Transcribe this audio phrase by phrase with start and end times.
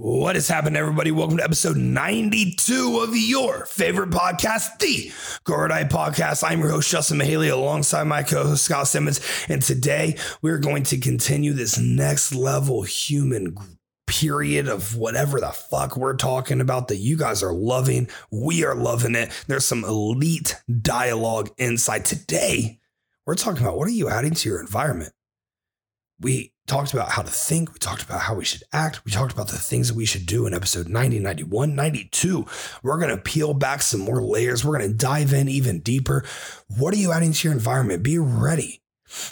[0.00, 1.10] What is happening, everybody?
[1.10, 5.10] Welcome to episode 92 of your favorite podcast, the
[5.42, 6.48] Guard Eye Podcast.
[6.48, 9.20] I'm your host, Justin Mihaly, alongside my co host, Scott Simmons.
[9.48, 13.56] And today we're going to continue this next level human
[14.06, 18.08] period of whatever the fuck we're talking about that you guys are loving.
[18.30, 19.32] We are loving it.
[19.48, 22.04] There's some elite dialogue inside.
[22.04, 22.78] Today,
[23.26, 25.12] we're talking about what are you adding to your environment?
[26.20, 27.72] We talked about how to think.
[27.72, 29.04] We talked about how we should act.
[29.04, 32.46] We talked about the things that we should do in episode 90, 91, 92.
[32.82, 34.64] We're going to peel back some more layers.
[34.64, 36.24] We're going to dive in even deeper.
[36.76, 38.02] What are you adding to your environment?
[38.02, 38.82] Be ready.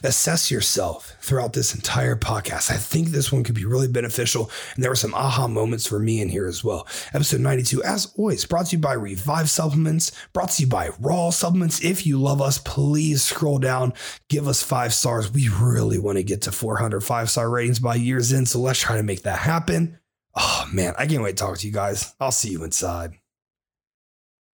[0.03, 2.71] Assess yourself throughout this entire podcast.
[2.71, 4.51] I think this one could be really beneficial.
[4.75, 6.87] And there were some aha moments for me in here as well.
[7.13, 11.31] Episode 92, as always, brought to you by Revive Supplements, brought to you by Raw
[11.31, 11.85] Supplements.
[11.85, 13.93] If you love us, please scroll down,
[14.29, 15.33] give us five stars.
[15.33, 18.49] We really want to get to 400 five star ratings by year's end.
[18.49, 19.99] So let's try to make that happen.
[20.35, 22.15] Oh man, I can't wait to talk to you guys.
[22.21, 23.13] I'll see you inside.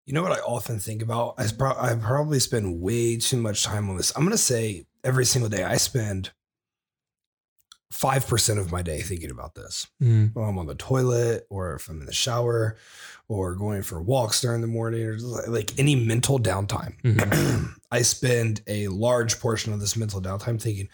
[0.07, 1.37] You know what I often think about?
[1.39, 1.45] I,
[1.79, 4.13] I probably spend way too much time on this.
[4.17, 6.31] I'm going to say every single day I spend
[7.93, 9.89] 5% of my day thinking about this.
[10.03, 10.31] Mm.
[10.35, 12.77] While I'm on the toilet or if I'm in the shower
[13.29, 16.95] or going for walks during the morning or like any mental downtime.
[17.03, 17.75] Mhm.
[17.91, 20.89] I spend a large portion of this mental downtime thinking,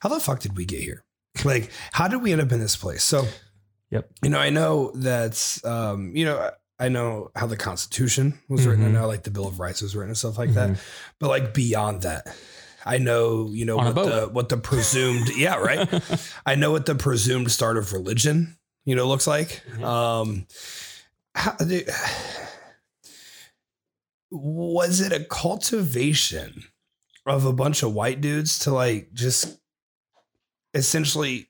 [0.00, 1.04] how the fuck did we get here?
[1.44, 3.02] Like, how did we end up in this place?
[3.02, 3.26] So,
[3.90, 4.10] Yep.
[4.22, 8.84] you know, I know that, um, you know, I know how the Constitution was written.
[8.84, 8.92] I Mhm.
[8.92, 10.70] know like the Bill of Rights was written and stuff like that.
[10.70, 10.78] Mhm.
[11.18, 12.34] But like beyond that,
[12.86, 15.88] I know, you know, On what the what the presumed, yeah, right.
[16.46, 19.62] I know what the presumed start of religion, you know, looks like.
[19.72, 19.84] Mhm.
[19.84, 20.46] Um,
[21.34, 21.56] how,
[24.30, 26.64] was it a cultivation
[27.26, 29.58] of a bunch of white dudes to like just
[30.74, 31.48] essentially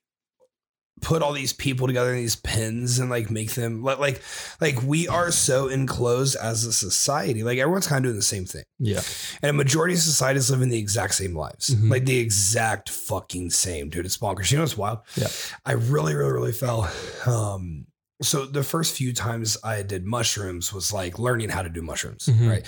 [1.02, 4.22] put all these people together in these pens and like make them like like
[4.62, 8.46] like we are so enclosed as a society like everyone's kind of doing the same
[8.46, 9.00] thing yeah.
[9.42, 11.90] and a majority of society is living the exact same lives, Mhm.
[11.90, 14.06] like the exact fucking same, dude.
[14.06, 14.50] It's bonkers.
[14.50, 14.98] You know what's wild?
[15.16, 15.28] Yeah.
[15.64, 16.90] I really, really, really fell.
[17.26, 17.86] Um,
[18.22, 22.26] so the first few times I did mushrooms was like learning how to do mushrooms,
[22.32, 22.48] Mhm.
[22.48, 22.66] right?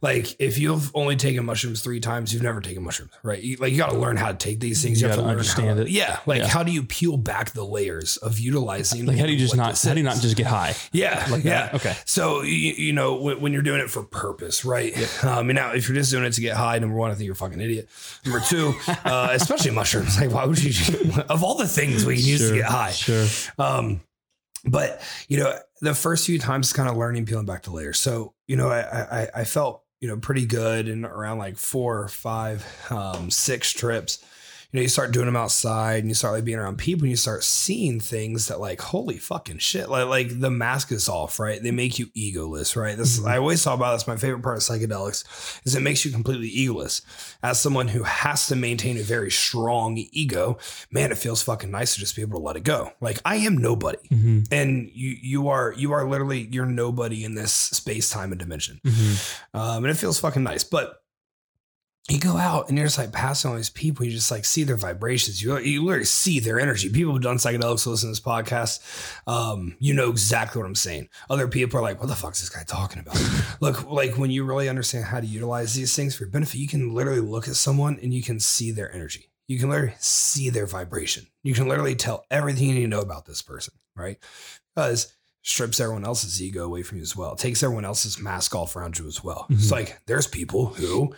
[0.00, 3.40] Like if you've only taken mushrooms three times, you've never taken mushrooms, right?
[3.40, 5.00] You, like you got to learn how to take these things.
[5.00, 5.88] You You, have to understand how it.
[5.90, 6.48] Yeah, like Yeah.
[6.48, 9.06] how do you peel back the layers of utilizing?
[9.06, 10.74] Like, how do you just not, how do you not just get high?
[10.92, 11.66] Yeah, Like yeah.
[11.66, 11.74] that?
[11.74, 11.96] Okay.
[12.04, 14.92] So you, you know when, when you're doing it for purpose, right?
[15.24, 17.26] Um, and now if you're just doing it to get high, number one, I think
[17.26, 17.88] you're a fucking idiot.
[18.24, 20.18] Number two, uh, especially mushrooms.
[20.20, 20.72] Like why would you?
[21.28, 23.26] Of all the things we can use to get high, Sure.
[23.58, 24.00] um,
[24.70, 28.00] but you know, the first few times, is kind of learning, peeling back the layers.
[28.00, 32.08] So you know, I I, I felt you know pretty good and around like four,
[32.08, 34.24] five, um, six trips.
[34.70, 37.10] You know, you start doing them outside and you start like being around people and
[37.10, 39.88] you start seeing things that like, holy fucking shit.
[39.88, 41.62] Like, like the mask is off, right?
[41.62, 42.94] They make you egoless, right?
[42.94, 43.28] This Mhm.
[43.28, 44.06] I always talk about this.
[44.06, 45.24] My favorite part of psychedelics
[45.64, 47.00] is it makes you completely egoless.
[47.42, 50.58] As someone who has to maintain a very strong ego,
[50.90, 52.92] man, it feels fucking nice to just be able to let it go.
[53.00, 54.06] Like I am nobody.
[54.08, 58.38] hmm And you you are you are literally you're nobody in this space time and
[58.38, 59.14] dimension, hmm
[59.54, 60.62] um, and it feels fucking nice.
[60.62, 61.00] But
[62.08, 64.04] you go out and you're just like passing all these people.
[64.06, 65.42] You just like see their vibrations.
[65.42, 66.88] You you literally see their energy.
[66.88, 68.80] People who've done psychedelics listen to this podcast,
[69.26, 71.08] um, you know exactly what I'm saying.
[71.28, 73.20] Other people are like, "What the fuck is this guy talking about?"
[73.60, 76.68] look, like when you really understand how to utilize these things for your benefit, you
[76.68, 79.30] can literally look at someone and you can see their energy.
[79.46, 81.26] You can literally see their vibration.
[81.42, 84.18] You can literally tell everything you need to know about this person, right?
[84.74, 87.32] Because strips everyone else's ego away from you as well.
[87.32, 89.46] It takes everyone else's mask off around you as well.
[89.48, 89.72] It's Mhm.
[89.72, 91.14] like there's people who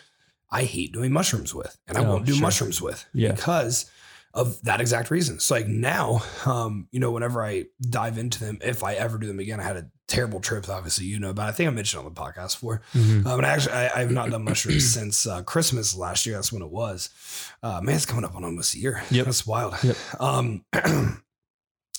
[0.52, 2.42] I hate doing mushrooms with, and I Oh, won't do sure.
[2.42, 3.32] mushrooms with Yeah.
[3.32, 3.86] because
[4.34, 5.40] of that exact reason.
[5.40, 9.26] So like now, um, you know, whenever I dive into them, if I ever do
[9.26, 12.04] them again, I had a terrible trip, obviously, you know, but I think I mentioned
[12.04, 12.82] on the podcast before.
[12.92, 16.36] hmm Um, and actually, I, I've not done mushrooms since uh, Christmas last year.
[16.36, 17.10] That's when it was.
[17.62, 19.02] Uh, man, it's coming up on almost a year.
[19.10, 19.24] Yep.
[19.26, 19.74] That's wild.
[19.82, 19.96] Yep.
[20.20, 20.64] Um,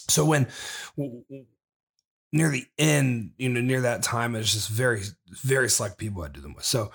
[0.09, 0.47] so when
[0.97, 1.45] w- w-
[2.33, 5.01] near the end, you know, near that time, it's just very,
[5.43, 6.63] very select people I do them with.
[6.65, 6.91] So,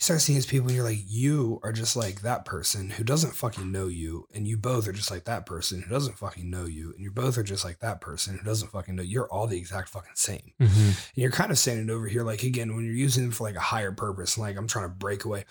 [0.00, 3.34] start seeing these people and you're like, you are just like that person who doesn't
[3.34, 4.28] fucking know you.
[4.32, 6.92] And you both are just like that person who doesn't fucking know you.
[6.94, 9.02] And you both are just like that person who doesn't fucking know.
[9.02, 10.52] You're all the exact fucking same.
[10.60, 10.86] Mhm.
[10.88, 13.42] And you're kind of saying it over here, like again, when you're using them for
[13.44, 15.44] like a higher purpose, like I'm trying to break away.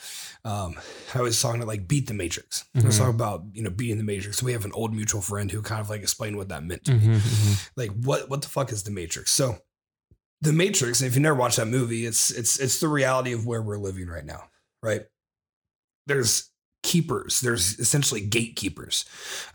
[0.45, 0.75] Um,
[1.13, 2.63] I was talking to like beat the matrix.
[2.73, 4.37] I was talking about, you know, beating the matrix.
[4.37, 6.85] So We have an old mutual friend who kind of like explained what that meant
[6.85, 7.15] to me Mhm.
[7.17, 7.69] Mhm.
[7.75, 9.59] like what what the fuck is the matrix so
[10.41, 13.61] the matrix if you never watched that movie it's it's it's the reality of where
[13.61, 14.43] we're living right now
[14.83, 15.03] right
[16.05, 16.51] there's
[16.83, 19.03] keepers there's essentially gatekeepers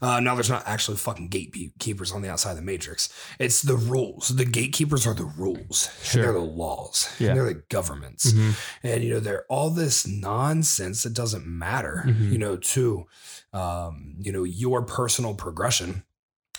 [0.02, 3.08] uh now there's not actually fucking gatekeepers on the outside of the matrix
[3.38, 6.22] it's the rules the gatekeepers are the rules Sure.
[6.24, 7.32] they're the laws Yeah.
[7.34, 8.54] they're the governments Mhm.
[8.82, 12.32] and you know they're all this nonsense that doesn't matter Mhm.
[12.32, 13.06] you know to
[13.54, 16.02] um you know your personal progression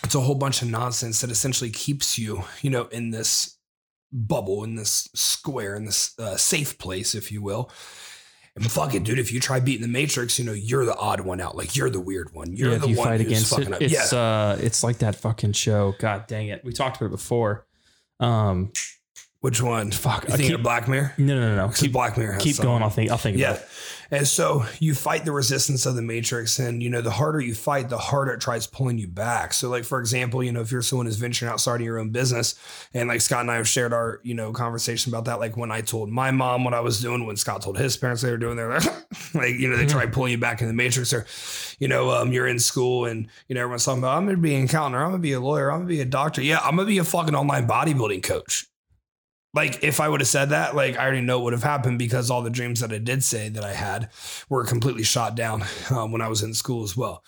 [0.02, 3.58] it's a whole bunch of nonsense that essentially keeps you you know in this
[4.14, 7.68] bubble in this square in this uh, safe place if you will
[8.54, 11.20] and fuck it dude if you try beating the matrix you know you're the odd
[11.20, 13.50] one out like you're the weird one you're yeah, the you one fight who's against
[13.50, 15.94] fucking it, up it's yeah uh, it's like that fucking show.
[15.98, 17.66] God dang it, we talked about it before.
[18.20, 18.72] Um,
[19.40, 21.72] which one fuck, you I think keep, black mirror no, no, no, no.
[21.72, 22.70] Keep, black mirror keep something.
[22.70, 22.82] going.
[22.82, 23.10] I'll think.
[23.10, 23.36] I'll think.
[23.36, 23.50] Yeah.
[23.50, 23.68] About it.
[24.10, 27.54] And so you fight the resistance of the matrix, and you know, the harder you
[27.54, 29.52] fight, the harder it tries pulling you back.
[29.52, 32.10] So, like, for example, you know, if you're someone who's venturing out starting your own
[32.10, 32.54] business,
[32.92, 35.40] and like Scott and I have shared our, you know, conversation about that.
[35.40, 38.22] Like when I told my mom what I was doing, when Scott told his parents
[38.22, 38.70] they were doing, they're
[39.34, 41.26] like, you know, they try pulling you back in the matrix, or,
[41.78, 44.54] you know, um, you're in school and you know, everyone's talking about I'm gonna be
[44.54, 46.42] an accountant, or I'm gonna be a lawyer, I'm gonna be a doctor.
[46.42, 48.66] Yeah, I'm gonna be a fucking online bodybuilding coach
[49.54, 51.98] like if I would have said that, like I already know what would have happened
[51.98, 54.10] because all the dreams that I did say that I had
[54.48, 57.22] were completely shot down um, when I was in school as well.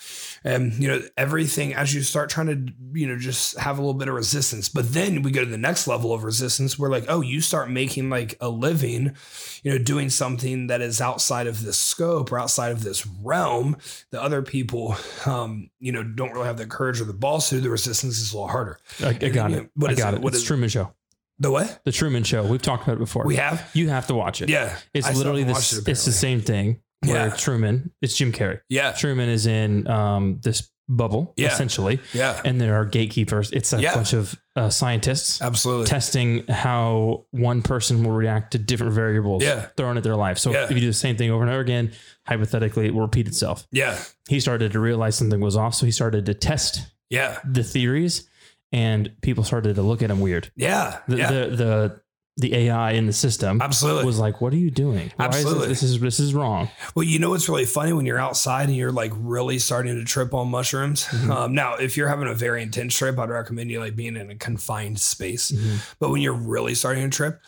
[0.45, 3.95] And you know everything as you start trying to you know just have a little
[3.95, 7.05] bit of resistance, but then we go to the next level of resistance where like
[7.09, 9.15] oh you start making like a living,
[9.63, 13.77] you know doing something that is outside of this scope or outside of this realm
[14.11, 14.97] that other people
[15.27, 17.61] um, you know don't really have the courage or the balls to.
[17.61, 18.79] The resistance is a little harder.
[19.01, 19.71] I, I got Yeah, it.
[19.77, 20.17] what I is got it?
[20.19, 20.23] it.
[20.23, 20.93] What it's is- Truman Show.
[21.39, 22.45] The what The Truman Show.
[22.45, 23.25] We've talked about it before.
[23.25, 23.69] we have?
[23.75, 24.49] You have to watch it.
[24.49, 25.73] Yeah, It's I literally this.
[25.79, 26.81] it, it's the same thing.
[27.05, 27.37] Where Yeah.
[27.37, 27.93] Truman.
[28.01, 28.61] It's Jim Carrey.
[28.71, 28.93] Yeah.
[28.93, 31.49] Truman is in um, this bubble Yeah.
[31.53, 32.41] essentially, Yeah.
[32.45, 33.51] and there are gatekeepers.
[33.51, 33.95] It's a Yeah.
[33.95, 35.87] bunch of uh, scientists Absolutely.
[35.87, 39.67] testing how one person will react to different variables Yeah.
[39.77, 40.39] thrown at their life.
[40.39, 41.93] So if you do the same thing over and over again,
[42.27, 43.67] hypothetically, it will repeat itself.
[43.73, 43.99] Yeah.
[44.29, 46.81] He started to realize something was off, so he started to test
[47.11, 47.39] Yeah.
[47.45, 48.29] the theories,
[48.77, 50.53] and people started to look at him weird.
[50.55, 50.99] Yeah.
[51.09, 51.31] The yeah.
[51.31, 52.01] the, the
[52.39, 54.05] the AI in the system Absolutely.
[54.05, 55.11] was like, "What are you doing?
[55.17, 55.63] Why Absolutely.
[55.63, 58.19] is this, this is this is wrong." well, you know what's really funny when you're
[58.19, 61.07] outside and you're like really starting to trip on mushrooms.
[61.07, 61.31] Mhm.
[61.31, 64.31] Um, now, if you're having a very intense trip, I'd recommend you like being in
[64.31, 65.51] a confined space.
[65.99, 67.41] But when you're really starting to trip,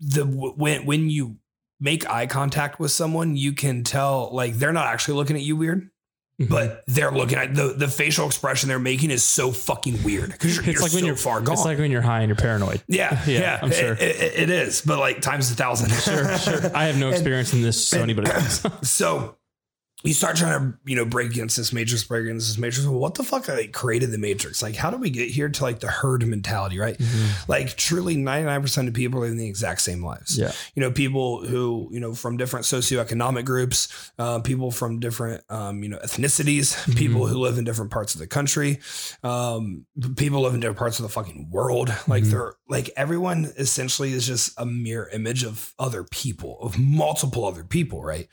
[0.00, 1.36] the when when you
[1.78, 5.54] make eye contact with someone, you can tell like they're not actually looking at you
[5.54, 5.88] weird.
[6.42, 6.52] Mm-hmm.
[6.52, 10.56] but they're looking at the the facial expression they're making is so fucking weird because
[10.56, 11.54] you're, It's you're like when you're- far gone.
[11.54, 12.82] it's like when you're high and you're paranoid.
[12.88, 13.92] yeah, Yeah, yeah, I'm sure.
[13.94, 15.90] It, it- is, but like times a thousand.
[15.92, 16.70] Sure, sure.
[16.76, 18.30] I have no And- experience in this, so and- anybody
[18.82, 19.36] so
[20.04, 22.86] you start trying to you know break against this matrix break against this matrix.
[22.86, 24.62] Well, what the fuck like created the matrix?
[24.62, 27.00] Like how do we get here to like the herd mentality right?
[27.48, 30.36] Like truly 99% of people are living the exact same lives.
[30.38, 30.52] Yeah.
[30.74, 35.82] you know people who you know from different socioeconomic groups uh, people from different um,
[35.82, 36.92] you know ethnicities Mm-hmm.
[36.98, 38.80] people who live in different parts of the country
[39.22, 41.92] um, people live in different parts of the fucking world.
[42.08, 42.30] Like Mhm.
[42.30, 47.64] they're like everyone essentially is just a mirror image of other people of multiple other
[47.64, 48.28] people right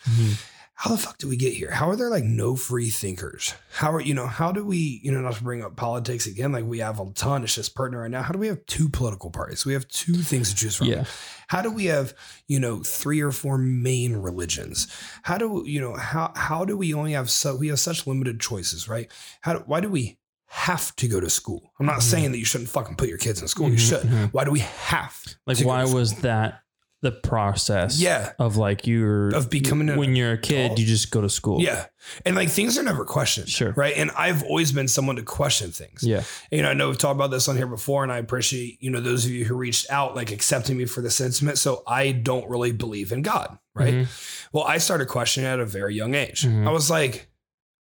[0.82, 1.72] how the fuck do we get here?
[1.72, 3.54] How are there like no free thinkers?
[3.74, 6.54] How are you know how do we you know not to bring up politics again
[6.54, 8.22] like we have a ton it's just pertinent right now.
[8.22, 9.66] How do we have two political parties?
[9.66, 10.88] We have two things to choose from.
[10.88, 11.04] Yeah.
[11.50, 12.14] How do we have
[12.48, 14.88] you know three or four main religions?
[15.24, 18.40] How do you know how how do we only have so we have such limited
[18.40, 19.12] choices right?
[19.42, 20.18] How do, why do we
[20.48, 21.74] have to go to school?
[21.80, 22.04] I'm not Mhm.
[22.04, 23.68] saying that you shouldn't fucking put your kids in school.
[23.68, 24.04] You Mhm, should.
[24.08, 24.30] mhm.
[24.34, 25.14] Why do we have
[25.46, 26.62] Like, why was that
[27.02, 28.00] the process?
[28.00, 30.80] yeah Of like you're Of becoming when you're a kid, adult?
[30.80, 31.62] you just go to school.
[31.62, 31.86] Yeah.
[32.26, 33.50] And like things are never questioned.
[33.50, 33.72] Sure.
[33.72, 33.94] Right.
[33.96, 36.04] And I've always been someone to question things.
[36.04, 36.24] Yeah.
[36.52, 38.90] You know, I know we've talked about this on here before, and I appreciate, you
[38.90, 41.58] know, those of you who reached out, like accepting me for the sentiment.
[41.58, 43.58] So I don't really believe in God.
[43.76, 43.94] Right.
[43.94, 44.48] Mhm.
[44.52, 46.42] Well, I started questioning at a very young age.
[46.42, 46.68] Mhm.
[46.68, 47.29] I was like,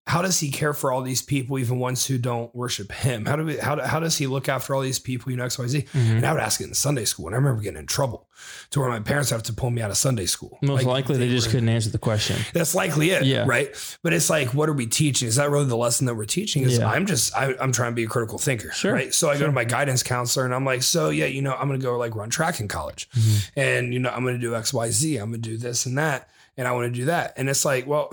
[0.07, 3.27] how does he care for all these people, even ones who don't worship him?
[3.27, 5.59] How do we, how, how does he look after all these people, you know, X,
[5.59, 5.83] Y, Z?
[5.93, 6.17] Mhm.
[6.19, 7.27] And I would ask it in Sunday school.
[7.27, 8.29] And I remember getting in trouble
[8.71, 10.59] to where my parents have to pull me out of Sunday school.
[10.63, 12.37] Most Like, likely they just were- couldn't answer the question.
[12.55, 13.25] That's likely it.
[13.25, 13.47] Yeah.
[13.49, 13.75] Right.
[14.05, 15.27] But it's like, what are we teaching?
[15.27, 16.63] Is that really the lesson that we're teaching?
[16.63, 16.89] Is Yeah.
[16.89, 18.71] I'm just, I, I'm trying to be a critical thinker.
[18.71, 18.93] Sure.
[18.93, 19.13] Right.
[19.13, 21.67] So I go to my guidance counselor and I'm like, so yeah, you know, I'm
[21.67, 23.51] going to go like run track in college Mhm.
[23.57, 25.17] and, you know, I'm going to do X, Y, Z.
[25.17, 26.29] I'm going to do this and that.
[26.57, 27.35] And I want to do that.
[27.37, 28.11] And it's like, well,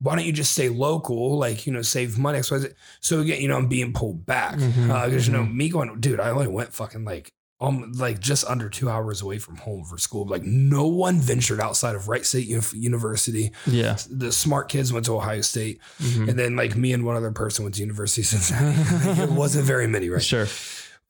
[0.00, 1.38] why don't you just stay local?
[1.38, 2.38] Like, you know, save money.
[2.38, 2.68] X, Y, Z.
[3.00, 5.26] So again, you know, I'm being pulled back because, Mhm.
[5.26, 8.88] you know, me going, dude, I only went fucking like, um, like just under two
[8.88, 10.26] hours away from home for school.
[10.26, 13.98] Like no one ventured outside of Wright State Uni- University Yeah.
[14.08, 16.30] the smart kids went to Ohio State, Mhm.
[16.30, 18.78] and then like me and one other person went to University of Cincinnati.
[19.06, 20.22] Like, it wasn't very many, right?
[20.22, 20.46] Sure.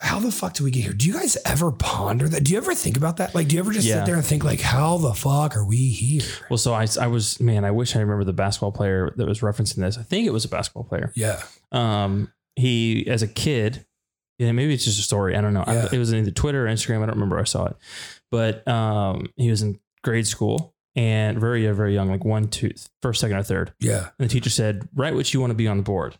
[0.02, 0.92] How the fuck do we get here?
[0.94, 2.42] Do you guys ever ponder that?
[2.44, 3.34] Do you ever think about that?
[3.34, 3.96] Like, do you ever just Yeah.
[3.96, 6.22] sit there and think like, how the fuck are we here?
[6.48, 9.40] Well, so I, I was, man, I wish I remember the basketball player that was
[9.40, 9.98] referencing this.
[9.98, 11.12] I think it was a basketball player.
[11.14, 13.84] Yeah, Um, he, as a kid,
[14.38, 15.36] yeah, maybe it's just a story.
[15.36, 15.64] I don't know.
[15.66, 17.02] I- it was in either Twitter or Instagram.
[17.02, 17.38] I don't remember.
[17.38, 17.76] I saw it,
[18.30, 22.70] but um, he was in grade school and very, very young, like one, two,
[23.02, 23.72] first, second, or third.
[23.80, 26.16] yeah, And the teacher said, "Write what you want to be on the board."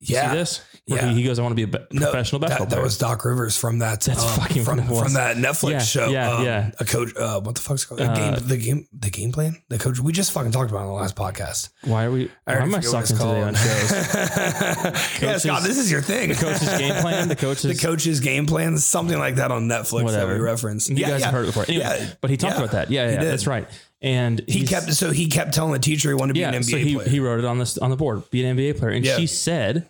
[0.00, 0.30] You yeah.
[0.32, 0.60] See this?
[0.86, 1.08] Where Yeah.
[1.10, 2.98] He, he goes, "I want to be a be- No, professional basketball That, that was
[2.98, 4.02] Doc Rivers from that.
[4.02, 6.08] That's um, fucking from, from that Netflix Yeah, show.
[6.10, 6.70] yeah, um, yeah.
[6.78, 7.16] A coach.
[7.16, 8.00] Uh, what the fuck's called?
[8.00, 8.46] The Uh, game.
[8.48, 8.88] The game.
[8.92, 9.56] The game plan.
[9.70, 9.98] The coach.
[10.00, 11.70] We just fucking talked about on the last podcast.
[11.84, 12.30] Why are we?
[12.44, 13.92] Why am I forget what it's sucking today on shows?
[15.22, 16.28] yeah, Scott, this is your thing.
[16.30, 17.28] The coach's game plan.
[17.28, 18.20] The coach's the coach's.
[18.20, 20.34] game plan, something like that on Netflix that Whatever.
[20.34, 20.90] we referenced.
[20.90, 21.26] You yeah, guys yeah.
[21.26, 21.64] have heard it before.
[21.68, 22.10] Anyway, Yeah.
[22.20, 22.90] but he talked about that.
[22.90, 23.68] Yeah, yeah, that's right.
[24.02, 26.54] And He kept so he kept telling the teacher he wanted to be yeah, an
[26.62, 27.08] NBA so he, player.
[27.08, 29.16] he wrote it on this on the board, be an NBA player, and Yeah.
[29.16, 29.88] she said,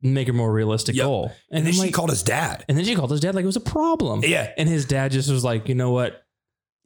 [0.00, 1.04] make a more realistic Yep.
[1.04, 1.24] goal.
[1.50, 2.64] and And, then she like, called his dad.
[2.68, 4.22] and then she called his dad like it was a problem.
[4.24, 6.18] Yeah, And his dad just was like, you know what?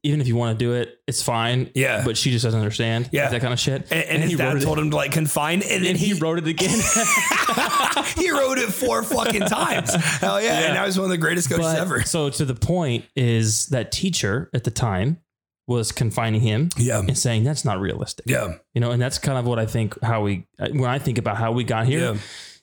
[0.03, 1.71] Even if you want to do it, it's fine.
[1.75, 2.03] yeah.
[2.05, 3.09] But she just doesn't understand.
[3.12, 3.29] Yeah.
[3.31, 3.91] that kind of shit.
[3.91, 6.09] and, and his he dad wrote it- told him to like confine, and then he
[6.09, 6.69] he wrote it again.
[8.17, 9.93] he wrote it four fucking times.
[9.95, 10.61] Hell yeah!
[10.61, 10.67] Yeah.
[10.67, 12.03] And now he's one of the greatest coaches But- ever.
[12.03, 15.19] So to the point is that teacher at the time
[15.69, 18.27] was confining him Yeah, and saying that's not realistic.
[18.29, 21.19] yeah, You know, and that's kind of what I think how we when I think
[21.19, 22.19] about how we got here, yeah,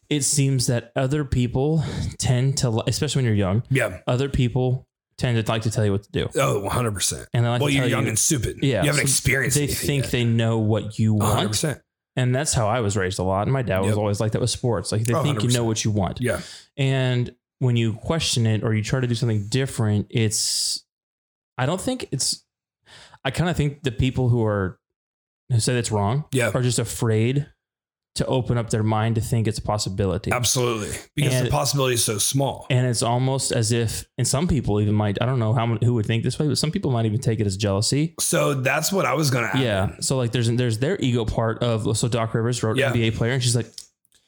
[0.09, 1.83] it seems that other people
[2.17, 3.99] tend to especially when you're young, yeah.
[4.07, 6.27] other people tend to like to tell you what to do.
[6.35, 7.27] Oh, 100 percent.
[7.33, 8.57] And they like Well, you're young you, and stupid.
[8.61, 9.57] Yeah, you haven't so experienced.
[9.57, 10.11] they think yet.
[10.11, 11.35] they know what you 100.
[11.37, 11.47] want.
[11.49, 11.81] percent.
[12.15, 13.43] And that's how I was raised a lot.
[13.43, 13.97] And my dad was Yep.
[13.97, 14.91] always like that with sports.
[14.91, 15.53] Like they Oh, think you 100%.
[15.55, 16.21] know what you want.
[16.21, 16.41] Yeah,
[16.77, 20.83] And when you question it or you try to do something different, it's
[21.57, 22.42] I don't think it's
[23.25, 24.79] I kind of think the people who are
[25.51, 26.51] who say it's wrong yeah.
[26.53, 27.47] are just afraid
[28.15, 30.31] to open up their mind to think it's a possibility.
[30.31, 32.67] Absolutely, because And- the possibility is so small.
[32.69, 35.95] And it's almost as if, and some people even might, I don't know how who
[35.95, 38.13] would think this way, but some people might even take it as jealousy.
[38.19, 39.49] So that's what I was gonna.
[39.53, 39.59] Add.
[39.61, 39.95] Yeah.
[39.99, 42.91] So like there's there's their ego part of so Doc Rivers wrote Yeah.
[42.91, 43.67] NBA player and she's like,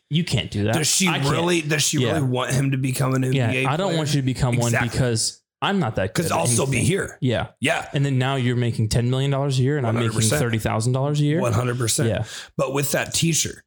[0.10, 0.74] you can't do that.
[0.76, 1.62] Does she I can't." really?
[1.62, 2.14] Does she Yeah.
[2.14, 3.72] really want him to become an NBA Yeah.
[3.72, 3.98] I don't player?
[3.98, 4.80] want you to become Exactly.
[4.80, 6.24] one because I'm not that good.
[6.24, 7.18] because I'll still be here.
[7.22, 7.48] Yeah.
[7.60, 11.24] Yeah, And then now you're making $10 million a year and I'm making $30,000 a
[11.24, 11.42] year.
[11.42, 12.10] one hundred percent.
[12.10, 12.24] Yeah.
[12.58, 13.64] But with that teacher,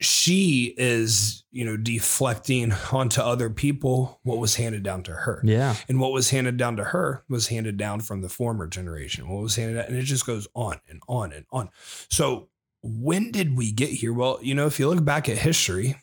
[0.00, 5.40] she is, you know, deflecting onto other people what was handed down to her.
[5.44, 5.74] Yeah.
[5.88, 9.28] And what was handed down to her was handed down from the former generation.
[9.28, 11.70] What was handed down, and it just goes on and on and on.
[12.10, 12.48] So
[12.82, 14.12] when did we get here?
[14.12, 15.96] Well, you know, if you look back at history,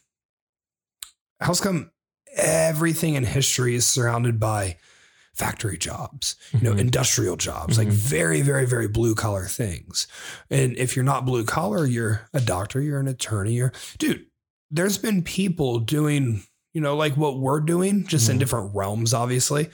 [1.39, 1.91] how's come
[2.35, 4.77] everything in history is surrounded by
[5.33, 6.79] factory jobs, you know, Mhm.
[6.79, 7.91] industrial jobs, like Mhm.
[7.93, 10.07] very, very, very blue collar things.
[10.49, 14.25] And if you're not blue collar, you're a doctor, you're an attorney, you're dude,
[14.71, 18.39] there's been people doing, you know, like what we're doing, just in Mhm.
[18.39, 19.69] different realms, obviously,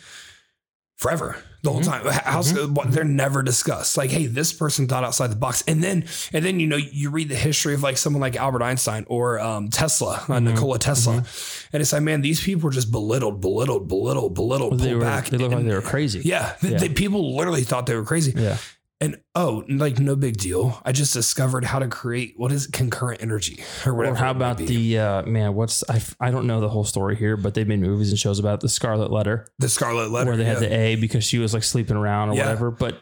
[0.97, 1.37] forever.
[1.63, 1.85] The whole Mhm.
[1.85, 3.95] time, How's, what- they're never discussed.
[3.95, 7.11] Like, hey, this person thought outside the box, and then, and then you know, you
[7.11, 10.43] read the history of like someone like Albert Einstein or um, Tesla, uh, Mhm.
[10.43, 11.23] Nikola Tesla,
[11.71, 14.99] and it's like, man, these people were just belittled, belittled, belittled, belittled, Well, they pulled
[14.99, 15.29] were, back.
[15.29, 16.21] they looked like they were crazy.
[16.25, 16.79] yeah, th- Yeah.
[16.79, 18.33] they- people literally thought they were crazy.
[18.35, 18.57] Yeah.
[19.01, 20.79] And oh, like no big deal.
[20.85, 24.13] I just discovered how to create what is it, concurrent energy or whatever.
[24.15, 25.55] Or how about the uh, man?
[25.55, 28.37] What's I, I don't know the whole story here, but they've made movies and shows
[28.37, 30.27] about it, the Scarlet Letter, the Scarlet Letter?
[30.29, 32.43] where they had the A because she was like sleeping around or Yeah.
[32.43, 32.69] whatever.
[32.69, 33.01] But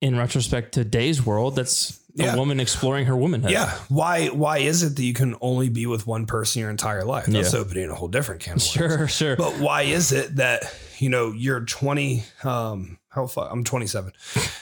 [0.00, 2.36] in retrospect, today's world, that's a Yeah.
[2.36, 3.50] woman exploring her womanhood.
[3.50, 3.72] yeah.
[3.88, 4.28] Why?
[4.28, 7.26] Why is it that you can only be with one person your entire life?
[7.26, 7.58] That's Yeah.
[7.58, 8.52] opening a whole different can.
[8.52, 8.66] Of worms.
[8.70, 9.36] Sure, sure.
[9.36, 12.22] But why is it that you know you're 20?
[12.44, 13.48] Um, how fuck?
[13.50, 14.12] I'm 27.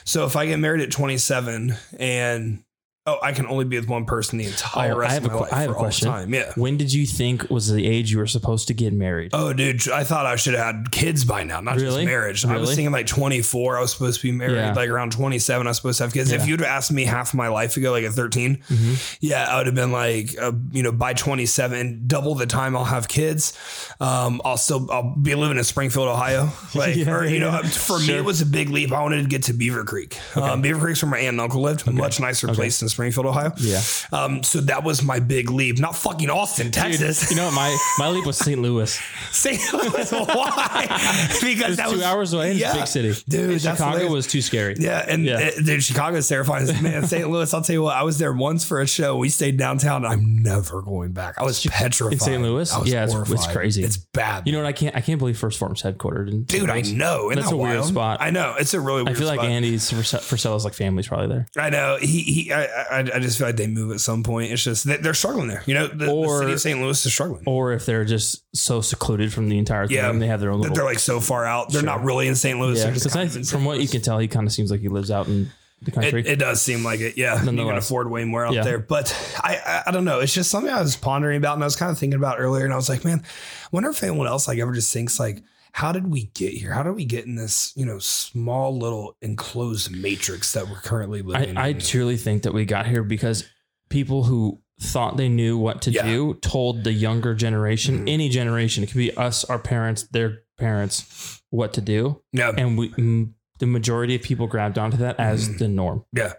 [0.05, 2.63] So if I get married at 27 and
[3.05, 5.31] Oh, I can only be with one person the entire Oh, rest I have of
[5.31, 5.53] a my que- life.
[5.53, 6.07] I have for a all question.
[6.07, 6.33] Time.
[6.33, 6.53] Yeah.
[6.55, 9.31] When did you think was the age you were supposed to get married?
[9.33, 12.03] Oh, dude, I thought I should have had kids by now, not Really?
[12.03, 12.45] just marriage.
[12.45, 14.55] I was thinking like 24, I was supposed to be married.
[14.55, 14.71] Yeah.
[14.73, 16.31] Like around 27, I was supposed to have kids.
[16.31, 19.17] If you'd asked me half my life ago, like at 13, Mhm.
[19.19, 22.85] yeah, I would have been like, uh, you know, by 27, double the time I'll
[22.85, 23.51] have kids.
[23.99, 26.53] Um, I'll still, I'll be living in Springfield, Ohio.
[26.73, 27.61] Like, Yeah, or, you know, yeah.
[27.63, 28.93] for me, it was a big leap.
[28.93, 30.37] I wanted to get to Beavercreek.
[30.37, 33.51] Um, Beavercreek's where my aunt and uncle lived, much nicer place than Springfield, Ohio.
[33.57, 33.81] Yeah.
[34.11, 37.29] Um, so that was my big leap, not fucking Austin, Texas.
[37.29, 37.53] You know what?
[37.55, 38.61] My my leap was St.
[38.61, 38.97] Louis.
[39.31, 39.73] St.
[39.73, 40.11] Louis.
[40.11, 40.85] Why?
[41.41, 42.51] because that two was hours away.
[42.61, 43.13] a big city.
[43.27, 43.49] dude.
[43.51, 44.11] And Chicago hilarious.
[44.11, 44.75] was too scary.
[44.79, 45.51] Yeah, and Yeah.
[45.57, 46.65] uh, dude, Chicago's terrifying.
[46.81, 47.29] Man, St.
[47.29, 47.53] Louis.
[47.53, 47.95] I'll tell you what.
[47.95, 49.17] I was there once for a show.
[49.17, 50.05] We stayed downtown.
[50.05, 51.35] and I'm never going back.
[51.37, 52.41] I was petrified in St.
[52.41, 52.71] Louis?
[52.85, 53.83] Yeah, it's- it's crazy.
[53.83, 54.45] It's bad.
[54.45, 54.67] You know what?
[54.67, 57.29] I can't I can't believe First Form's headquartered in dude, I know.
[57.31, 58.17] Isn't That's that a weird spot.
[58.21, 58.55] I know.
[58.59, 59.49] It's a really I feel like spot.
[59.49, 61.47] Andy's Frisella's like family's probably there.
[61.57, 61.97] I know.
[61.99, 64.51] He, he, I, I, I just feel like they move at some point.
[64.51, 65.63] It's just they- they're struggling there.
[65.65, 66.79] You know, the, the city of St.
[66.81, 67.43] Louis is struggling.
[67.45, 70.11] Or if they're just so secluded from the entire thing, Yeah.
[70.13, 70.75] they have their own little.
[70.75, 71.69] they're like so far out.
[71.71, 71.85] They're Sure.
[71.87, 72.59] not really in St.
[72.59, 72.79] Louis.
[72.79, 74.79] yeah, just because kind I, from what you can tell, he kind of seems like
[74.81, 76.21] he lives out in the country.
[76.21, 77.39] It, it does seem like it, yeah.
[77.43, 78.63] You can afford way more out Yeah.
[78.63, 79.13] there, but
[79.43, 80.19] I, I I don't know.
[80.21, 82.63] It's just something I was pondering about, and I was kind of thinking about earlier,
[82.63, 85.43] and I was like, man, I wonder if anyone else like ever just thinks like,
[85.73, 86.71] how did we get here?
[86.71, 91.19] How did we get in this you know small little enclosed matrix that we're currently
[91.19, 91.79] I, living I in?
[91.79, 93.43] truly think that we got here because
[93.89, 96.03] people who thought they knew what to Yeah.
[96.05, 98.09] do told the younger generation, Mhm.
[98.09, 102.77] any generation, it could be us, our parents, their parents, what to do, yeah, and
[102.77, 103.27] we.
[103.59, 105.57] The majority of people grabbed onto that as Mhm.
[105.59, 106.03] the norm.
[106.11, 106.33] yeah.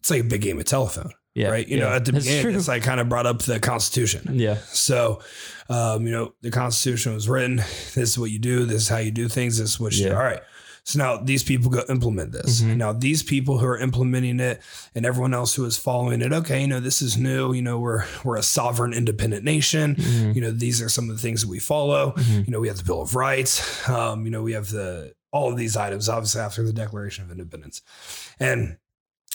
[0.00, 1.66] It's like a big game of telephone, Yeah, right?
[1.68, 2.56] You know, at the That's beginning, true.
[2.56, 4.22] it's like kind of brought up the Constitution.
[4.38, 5.20] yeah, So,
[5.68, 7.56] um, you know, the Constitution was written.
[7.56, 8.64] This is what you do.
[8.64, 9.58] This is how you do things.
[9.58, 10.14] This is what you do.
[10.14, 10.40] All right.
[10.84, 12.62] So now these people go implement this.
[12.62, 12.76] Mhm.
[12.78, 14.62] Now these people who are implementing it
[14.94, 17.52] and everyone else who is following it, okay, you know, this is new.
[17.52, 19.96] You know, we're we're a sovereign, independent nation.
[19.96, 20.34] Mhm.
[20.34, 22.14] You know, these are some of the things that we follow.
[22.16, 22.46] Mhm.
[22.46, 23.86] You know, we have the Bill of Rights.
[23.86, 27.30] Um, you know, we have the all of these items, obviously after the Declaration of
[27.30, 27.82] Independence,
[28.40, 28.78] and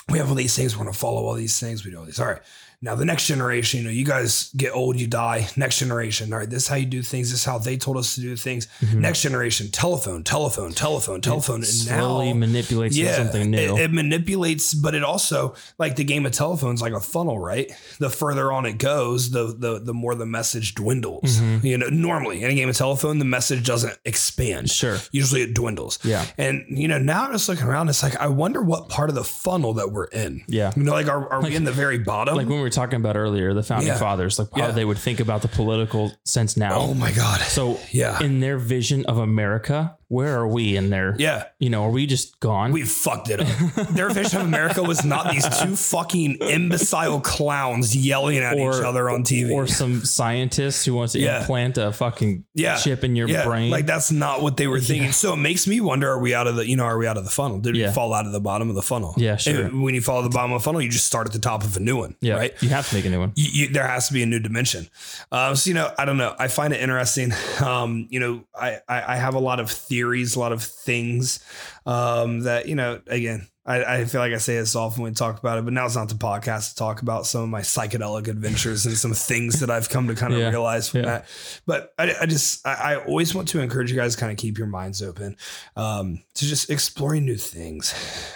[0.10, 0.76] we have all these things.
[0.76, 1.86] We're going to follow all these things.
[1.86, 2.20] We do all these.
[2.20, 2.42] All right.
[2.84, 5.48] Now the next generation, you know, you guys get old, you die.
[5.56, 7.32] Next generation, all right, this is how you do things.
[7.32, 8.68] This is how they told us to do things.
[8.82, 8.96] Mhm.
[8.96, 12.40] Next generation, telephone, telephone, telephone, telephone, It and slowly now.
[12.40, 13.78] manipulates into something new.
[13.78, 17.72] It, it manipulates, but it also like the game of telephones, like a funnel, right?
[18.00, 21.38] The further on it goes, the the the more the message dwindles.
[21.40, 21.64] Mhm.
[21.64, 24.70] You know, normally in a game of telephone, the message doesn't expand.
[24.70, 24.98] sure.
[25.12, 26.00] Usually it dwindles.
[26.04, 26.26] Yeah.
[26.38, 29.16] And you know, now I'm just looking around, it's like I wonder what part of
[29.16, 30.44] the funnel that we're in.
[30.48, 30.72] Yeah.
[30.76, 32.36] You know, like are, are we in the very bottom?
[32.36, 33.98] Like when we were talking about earlier, the founding Yeah.
[33.98, 34.72] fathers, like how Yeah.
[34.72, 36.76] they would think about the political sense now.
[36.80, 37.40] oh my god.
[37.42, 38.22] So Yeah.
[38.22, 41.16] in their vision of America, where are we in there?
[41.20, 41.46] yeah.
[41.60, 42.72] you know, are we just gone?
[42.72, 43.88] We fucked it up.
[43.90, 48.84] Their vision of America was not these two fucking imbecile clowns yelling at Or- each
[48.84, 49.52] other on TV.
[49.52, 51.42] or some scientist who wants to Yeah.
[51.42, 52.76] implant a fucking Yeah.
[52.78, 53.70] chip in your yeah, brain.
[53.72, 55.12] like that's not what they were thinking.
[55.12, 56.68] So it makes me wonder: Are we out of the?
[56.68, 57.60] You know, are we out of the funnel?
[57.60, 59.14] Did we fall out of the bottom of the funnel?
[59.18, 59.64] Yeah, sure.
[59.66, 61.40] And when you fall at the bottom of the funnel, you just start at the
[61.40, 62.16] top of a new one.
[62.22, 62.36] yeah.
[62.36, 62.54] Right.
[62.62, 63.32] You have to make a new one.
[63.36, 64.88] you, you, there has to be a new dimension.
[65.32, 66.36] Um, so you know, I don't know.
[66.38, 67.32] I find it interesting.
[67.64, 69.72] Um, you know, I, I I have a lot of
[70.04, 71.40] theories, a lot of things
[71.86, 73.02] um, that you know.
[73.08, 75.72] Again, I, I feel like I say this often when we talk about it, but
[75.72, 79.14] now it's not the podcast to talk about some of my psychedelic adventures and some
[79.14, 80.50] things that I've come to kind of Yeah.
[80.50, 81.06] realize from Yeah.
[81.06, 81.26] that.
[81.66, 84.38] But I, I just I, I always want to encourage you guys to kind of
[84.38, 85.38] keep your minds open
[85.78, 87.94] um, to just exploring new things.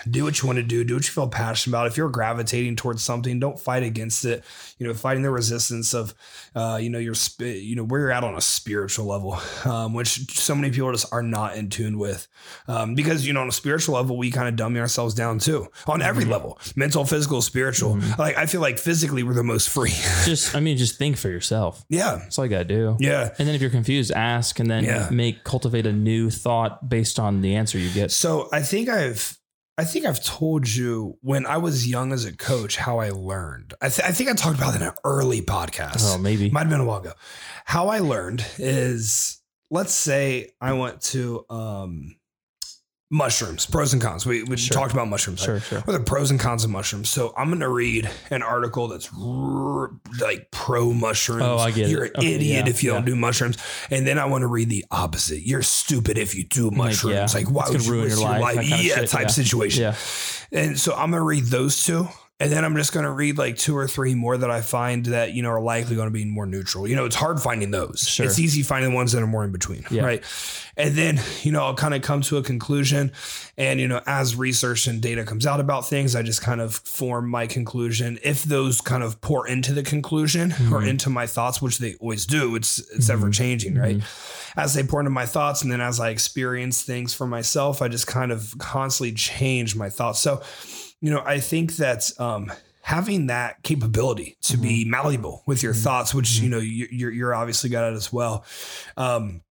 [0.09, 0.85] Do what you want to do.
[0.85, 1.87] Do what you feel passionate about.
[1.87, 4.45] If you're gravitating towards something, don't fight against it.
[4.77, 6.13] You know, fighting the resistance of,
[6.55, 9.93] uh, you know, your, sp- you know, where you're at on a spiritual level, um,
[9.93, 12.27] which so many people just are not in tune with,
[12.69, 15.67] um, because you know, on a spiritual level, we kind of dummy ourselves down too,
[15.87, 16.31] on every Mm-hmm.
[16.31, 17.99] level, mental, physical, spiritual.
[18.17, 19.89] Like I feel like physically we're the most free.
[20.23, 21.83] Just, I mean, just think for yourself.
[21.89, 22.95] yeah, That's all you got to do.
[22.99, 23.33] yeah.
[23.37, 25.09] And then if you're confused, ask and then Yeah.
[25.11, 28.11] make, cultivate a new thought based on the answer you get.
[28.11, 29.37] So I think I've
[29.79, 33.75] I think I've told you when I was young as a coach how I learned.
[33.79, 35.97] I, th- I think I talked about it in an early podcast.
[35.99, 36.49] Oh, maybe.
[36.49, 37.11] Might have been a while ago.
[37.63, 42.15] How I learned is let's say I went to um,
[43.09, 44.25] mushrooms, pros and cons.
[44.25, 44.75] We, we Sure.
[44.75, 45.41] talked about mushrooms.
[45.41, 45.79] Sure, sure.
[45.81, 47.09] What are the pros and cons of mushrooms?
[47.09, 51.43] So I'm going to read an article that's r- like pro mushrooms.
[51.43, 51.89] Oh, I get.
[51.89, 53.57] You're an Okay, idiot yeah, if you don't do mushrooms.
[53.89, 55.41] And then I want to read the opposite.
[55.41, 57.33] You're stupid if you do mushrooms.
[57.33, 58.55] yeah, Like, why it's would you ruin your your life, life?
[58.55, 59.27] kind of yeah, shit, type yeah.
[59.27, 59.81] situation.
[59.83, 59.95] Yeah.
[60.51, 62.07] And so I'm going to read those two.
[62.39, 65.05] And then I'm just going to read like two or three more that I find
[65.07, 66.87] that you know are likely going to be more neutral.
[66.87, 68.07] You know, it's hard finding those.
[68.07, 68.25] Sure.
[68.27, 70.03] It's easy finding the ones that are more in between, Yeah.
[70.05, 70.23] right?
[70.75, 73.11] And then you know I'll kind of come to a conclusion,
[73.57, 76.75] and you know as research and data comes out about things, I just kind of
[76.75, 78.19] form my conclusion.
[78.23, 80.87] If those kind of pour into the conclusion or Mhm.
[80.89, 84.01] into my thoughts, which they always do, it's it's ever changing, right?
[84.55, 87.87] As they pour into my thoughts, and then as I experience things for myself, I
[87.87, 90.19] just kind of constantly change my thoughts.
[90.19, 90.41] So
[91.01, 96.13] you know, I think that um, having that capability to be malleable with your thoughts,
[96.13, 98.45] which you know you- you're you're obviously good at as well.
[98.95, 99.41] Um,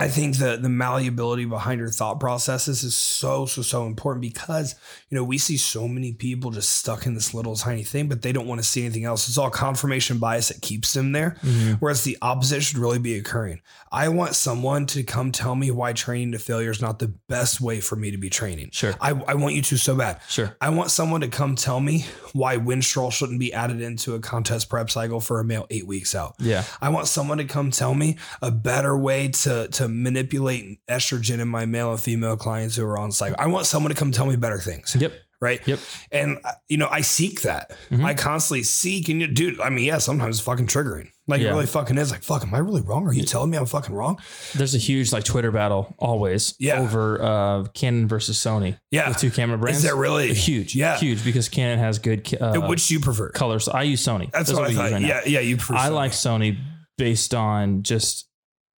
[0.00, 4.74] I think the the malleability behind your thought processes is so so so important because
[5.08, 8.20] you know we see so many people just stuck in this little tiny thing, but
[8.22, 9.28] they don't want to see anything else.
[9.28, 11.36] It's all confirmation bias that keeps them there.
[11.44, 11.76] Mhm.
[11.78, 13.60] Whereas the opposite should really be occurring.
[13.92, 17.60] I want someone to come tell me why training to failure is not the best
[17.60, 18.70] way for me to be training.
[18.72, 18.94] Sure.
[19.00, 20.20] I, I want you to so bad.
[20.28, 20.56] Sure.
[20.60, 24.68] I want someone to come tell me why Winstrol shouldn't be added into a contest
[24.68, 26.34] prep cycle for a male eight weeks out.
[26.40, 26.64] Yeah.
[26.82, 31.48] I want someone to come tell me a better way to to manipulate estrogen in
[31.48, 33.36] my male and female clients who are on cycle.
[33.38, 34.96] I want someone to come tell me better things.
[34.98, 35.12] Yep.
[35.40, 35.60] Right.
[35.68, 35.78] Yep.
[36.10, 37.72] And uh, you know, I seek that.
[37.90, 38.02] Mhm.
[38.02, 39.60] I constantly seek, and you, dude.
[39.60, 41.08] I mean, yeah, sometimes it's fucking triggering.
[41.26, 41.48] Like Yeah.
[41.48, 42.10] it really fucking is.
[42.10, 43.06] Like, fuck, am I really wrong?
[43.06, 44.18] Are you telling me I'm fucking wrong?
[44.54, 46.78] There's a huge like Twitter battle always Yeah.
[46.80, 48.78] over uh, Canon versus Sony.
[48.90, 49.10] Yeah.
[49.12, 49.78] The two camera brands.
[49.78, 50.74] Is that really huge?
[50.74, 50.96] Yeah.
[50.98, 53.28] Huge because Canon has good uh, Which do you prefer?
[53.30, 53.68] colors.
[53.68, 54.30] I use Sony.
[54.32, 54.92] That's, what, I thought.
[54.92, 55.40] right yeah, yeah.
[55.40, 55.74] You prefer.
[55.74, 55.92] I Sony.
[55.94, 56.58] like Sony
[56.96, 58.28] based on just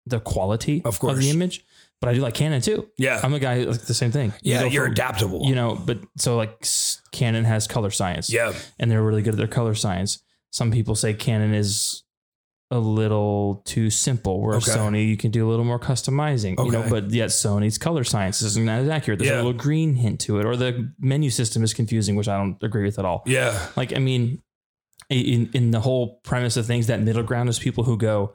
[0.06, 1.13] the quality Of course.
[1.13, 1.65] of the image,
[2.02, 2.88] but I do like Canon too.
[2.98, 3.20] Yeah.
[3.24, 4.34] I'm a guy who like the same thing.
[4.41, 4.63] You yeah.
[4.65, 5.46] You're for- adaptable.
[5.48, 6.65] You know, but so like
[7.12, 8.30] Canon has color science.
[8.32, 8.54] yeah.
[8.80, 10.22] and they're really good at their color science.
[10.52, 12.04] Some people say Canon is
[12.72, 14.78] a little too simple, whereas Okay.
[14.80, 16.58] Sony you can do a little more customizing.
[16.63, 19.20] You know, but yet Sony's color science isn't as accurate.
[19.20, 19.36] There's Yeah.
[19.38, 22.58] a little green hint to it, or the menu system is confusing, which I don't
[22.63, 23.22] agree with at all.
[23.28, 23.68] Yeah.
[23.76, 24.41] Like, I mean,
[25.10, 28.34] in in the whole premise of things, that middle ground is people who go,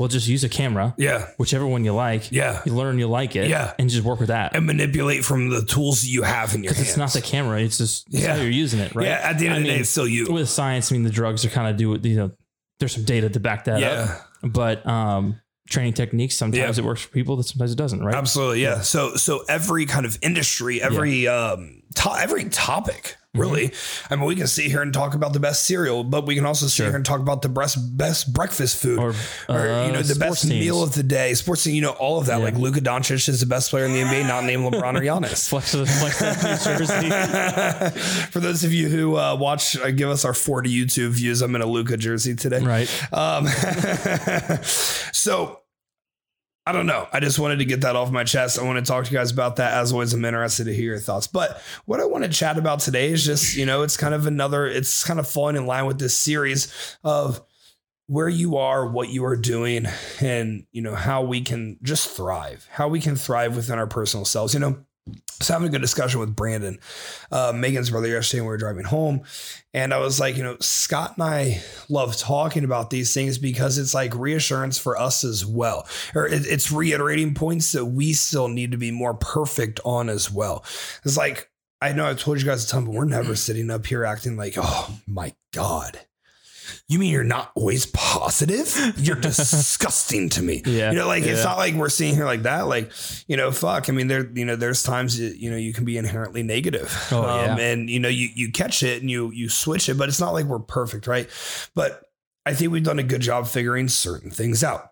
[0.00, 1.26] "Well, just use a camera, Yeah.
[1.36, 2.32] whichever one you like.
[2.32, 2.62] Yeah.
[2.64, 3.74] You learn you like it, Yeah.
[3.78, 6.72] and just work with that." And manipulate from the tools that you have in your
[6.72, 6.88] hands.
[6.88, 8.34] it's not the camera; it's just it's Yeah.
[8.34, 9.06] how you're using it, right?
[9.06, 9.20] Yeah.
[9.22, 10.32] At the end I of the day, mean, it's still you.
[10.32, 12.30] with science, I mean, the drugs are kind of do you know,
[12.78, 14.16] there's some data to back that Yeah.
[14.42, 14.52] up.
[14.52, 16.82] But um, training techniques, sometimes Yeah.
[16.82, 18.14] it works for people, that sometimes it doesn't, right?
[18.14, 18.80] Absolutely, yeah.
[18.80, 23.16] So so every kind of industry, every um to- every topic.
[23.32, 23.72] Really.
[24.10, 26.44] I mean, we can sit here and talk about the best cereal, but we can
[26.44, 26.86] also sit Sure.
[26.88, 28.98] here and talk about the best best breakfast food.
[28.98, 29.10] Or,
[29.48, 30.54] Or, you know uh, the best teams.
[30.54, 32.38] meal of the day, sports team, you know all of that.
[32.38, 32.44] Yeah.
[32.44, 35.48] Like Luka Doncic is the best player in the NBA, not named LeBron or Giannis.
[35.50, 38.00] Flex the flex that New jersey.
[38.32, 41.40] For those of you who uh, watch, uh, give us our 40 YouTube views.
[41.40, 42.58] I'm in a Luka jersey today.
[42.58, 42.90] Right.
[43.12, 43.46] Um,
[45.12, 45.59] so
[46.70, 47.08] I don't know.
[47.12, 48.56] I just wanted to get that off my chest.
[48.56, 49.74] I want to talk to you guys about that.
[49.74, 51.26] As always, I'm interested to hear your thoughts.
[51.26, 54.28] But what I want to chat about today is just, you know, it's kind of
[54.28, 57.42] another, it's kind of falling in line with this series of
[58.06, 59.86] where you are, what you are doing,
[60.20, 64.24] and, you know, how we can just thrive, how we can thrive within our personal
[64.24, 64.54] selves.
[64.54, 64.84] You know,
[65.38, 66.78] Was having a good discussion with Brandon,
[67.32, 69.22] uh, Megan's brother, yesterday when we were driving home.
[69.72, 73.78] And I was like, you know, Scott and I love talking about these things because
[73.78, 75.86] it's like reassurance for us as well.
[76.14, 80.30] Or it, it's reiterating points that we still need to be more perfect on as
[80.30, 80.64] well.
[81.04, 83.86] It's like, I know I've told you guys a ton, but we're never sitting up
[83.86, 86.00] here acting like, oh my God.
[86.90, 88.76] You mean you're not always positive?
[88.98, 90.62] You're disgusting to me.
[90.66, 90.90] Yeah.
[90.90, 92.62] You know, like it's not like we're seeing here like that.
[92.66, 92.90] Like,
[93.28, 93.88] you know, fuck.
[93.88, 96.92] I mean, there, you know, there's times that, you know, you can be inherently negative.
[97.12, 97.64] Oh, um, yeah.
[97.64, 100.32] and you know, you you catch it and you you switch it, but it's not
[100.32, 101.30] like we're perfect, right?
[101.76, 102.02] But
[102.44, 104.89] I think we've done a good job figuring certain things out.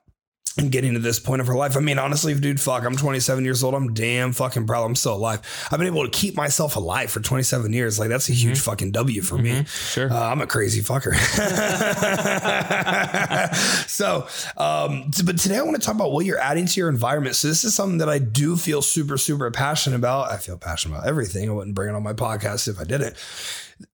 [0.58, 1.76] And getting to this point of her life.
[1.76, 3.74] I mean, honestly, dude, fuck, I'm 27 years old.
[3.74, 4.86] I'm damn fucking proud.
[4.86, 5.40] I'm still alive.
[5.70, 7.96] I've been able to keep myself alive for 27 years.
[7.98, 9.64] Like, that's a huge fucking W for me.
[9.66, 10.12] Sure.
[10.12, 11.14] Uh, I'm a crazy fucker.
[13.88, 16.88] so, um, t- but today I want to talk about what you're adding to your
[16.88, 17.36] environment.
[17.36, 20.32] So, this is something that I do feel super, super passionate about.
[20.32, 21.48] I feel passionate about everything.
[21.48, 23.14] I wouldn't bring it on my podcast if I didn't.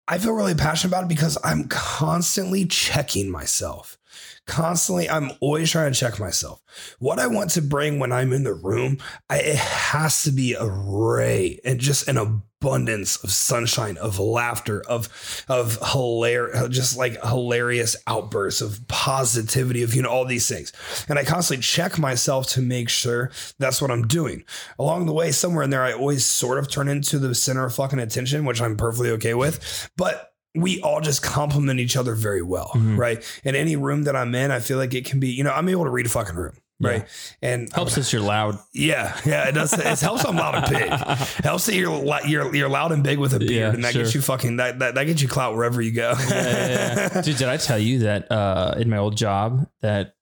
[0.09, 3.99] I feel really passionate about it because I'm constantly checking myself.
[4.47, 6.61] Constantly, I'm always trying to check myself.
[6.99, 8.99] What I want to bring when I'm in the room,
[9.31, 14.83] I, it has to be a ray and just an abundance of sunshine, of laughter,
[14.87, 20.75] of of hilarious, just like hilarious outbursts of positivity, of you know all these things.
[21.09, 24.45] And I constantly check myself to make sure that's what I'm doing.
[24.79, 27.75] Along the way, somewhere in there, I always sort of turn into the center of
[27.75, 29.89] fucking attention, which I'm perfectly okay with.
[29.97, 32.97] But we all just complement each other very well, Mhm.
[32.97, 33.41] right?
[33.45, 35.69] In any room that I'm in, I feel like it can be, you know, I'm
[35.69, 36.53] able to read a fucking room.
[36.81, 37.07] right?
[37.41, 38.59] And Helps us you're loud.
[38.75, 39.73] Yeah, yeah, it does.
[39.73, 40.89] It helps I'm loud and big.
[41.45, 44.03] Helps that you're you're you're loud and big with a beard, Yeah, and that sure.
[44.03, 46.15] gets you fucking that, that that gets you clout wherever you go.
[46.29, 47.21] Yeah.
[47.25, 50.14] Dude, did I tell you that uh, in my old job that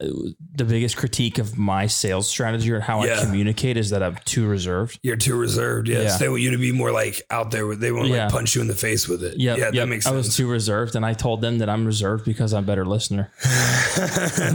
[0.00, 3.18] the biggest critique of my sales strategy or how Yeah.
[3.20, 4.98] I communicate is that I'm too reserved.
[5.02, 5.88] You're too reserved.
[5.88, 6.18] Yes, Yeah.
[6.18, 7.66] they want you to be more like out there.
[7.66, 8.24] With, they want to Yeah.
[8.24, 9.38] like punch you in the face with it.
[9.38, 9.74] Yep, yeah, yep.
[9.74, 10.12] that makes sense.
[10.14, 12.86] I was too reserved, and I told them that I'm reserved because I'm a better
[12.86, 13.30] listener.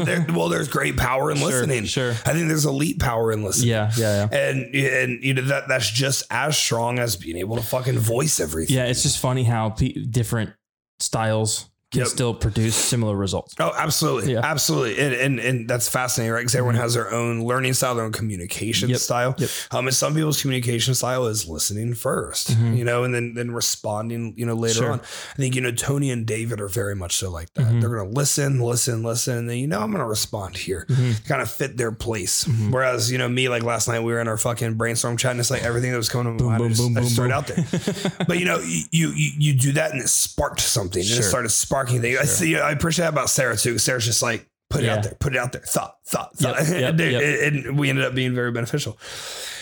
[0.06, 1.86] There- well, there's great power in Sure, listening.
[1.86, 2.12] sure.
[2.12, 3.70] I think there's elite power in listening.
[3.70, 4.38] Yeah, yeah, yeah.
[4.38, 8.40] And and you know that that's just as strong as being able to fucking voice
[8.40, 8.76] everything.
[8.76, 10.52] Yeah, it's just funny how pe- different
[11.00, 12.08] styles can Yep.
[12.10, 13.56] still produce similar results.
[13.60, 14.42] Oh, absolutely, Yeah.
[14.44, 16.40] absolutely, and, and and that's fascinating, right?
[16.42, 19.36] Because everyone has their own learning style, their own communication Yep, style.
[19.38, 19.50] yep.
[19.72, 22.78] Um, and some people's communication style is listening 1st Mhm.
[22.78, 24.92] you know, and then then responding, you know, later Sure.
[24.92, 25.00] on.
[25.00, 27.66] I think you know Tony and David are very much so like that.
[27.68, 27.82] Mhm.
[27.82, 30.86] They're gonna listen, listen, listen, and then you know I'm gonna respond here.
[30.90, 31.26] Mhm.
[31.28, 32.44] Kind of fit their place.
[32.46, 32.72] Mhm.
[32.72, 35.40] Whereas you know me, like last night we were in our fucking brainstorm chat, and
[35.40, 37.36] it's like everything that was coming to Boom, my mind, boom, I just, boom, I
[37.36, 37.96] just boom.
[37.96, 38.26] out there.
[38.28, 41.50] But you know, you you you do that and it sparked something, and it started
[41.50, 42.18] sparking things.
[42.18, 42.26] I Sure.
[42.26, 42.56] see.
[42.58, 43.78] I appreciate that about Sarah too.
[43.78, 44.96] Sarah's just like put it Yeah.
[44.96, 47.22] out there, put it out there, thought, thought, thought, Yep, yep, Dude, yep.
[47.54, 48.98] and- and we ended up being very beneficial.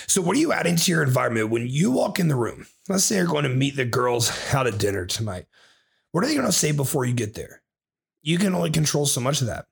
[0.07, 2.67] So, what are you adding to your environment when you walk in the room?
[2.89, 5.45] Let's say you're going to meet the girls out at dinner tonight.
[6.11, 7.61] What are they going to say before you get there?
[8.21, 9.65] You can only control so much of that.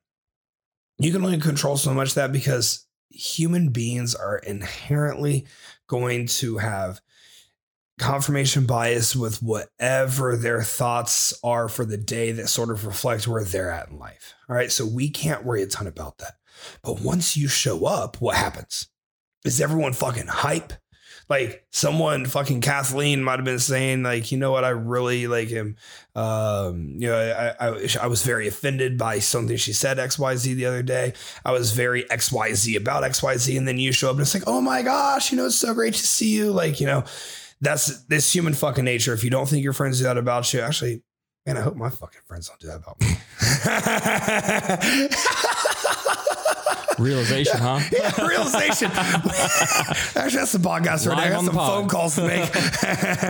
[0.98, 5.46] You can only control so much of that because human beings are inherently
[5.88, 7.00] going to have
[8.02, 13.44] confirmation bias with whatever their thoughts are for the day that sort of reflect where
[13.44, 14.34] they're at in life.
[14.48, 14.70] All right.
[14.70, 16.34] So we can't worry a ton about that.
[16.82, 18.88] But once you show up, what happens?
[19.44, 20.72] Is everyone fucking hype?
[21.28, 25.48] Like someone fucking Kathleen might have been saying, like, you know what, I really like
[25.48, 25.76] him.
[26.14, 27.16] Um, you know,
[27.58, 31.14] I, I I was very offended by something she said XYZ the other day.
[31.44, 33.56] I was very XYZ about XYZ.
[33.56, 35.72] And then you show up and it's like, oh my gosh, you know, it's so
[35.72, 36.52] great to see you.
[36.52, 37.04] Like, you know,
[37.62, 39.14] that's this human fucking nature.
[39.14, 41.02] If you don't think your friends do that about you, actually,
[41.46, 43.16] man, I hope my fucking friends don't do that about me.
[46.98, 47.80] Realization, huh?
[47.92, 48.90] yeah, realization.
[48.92, 51.26] Actually, that's the podcast right Live there.
[51.26, 52.54] I got some phone calls to make.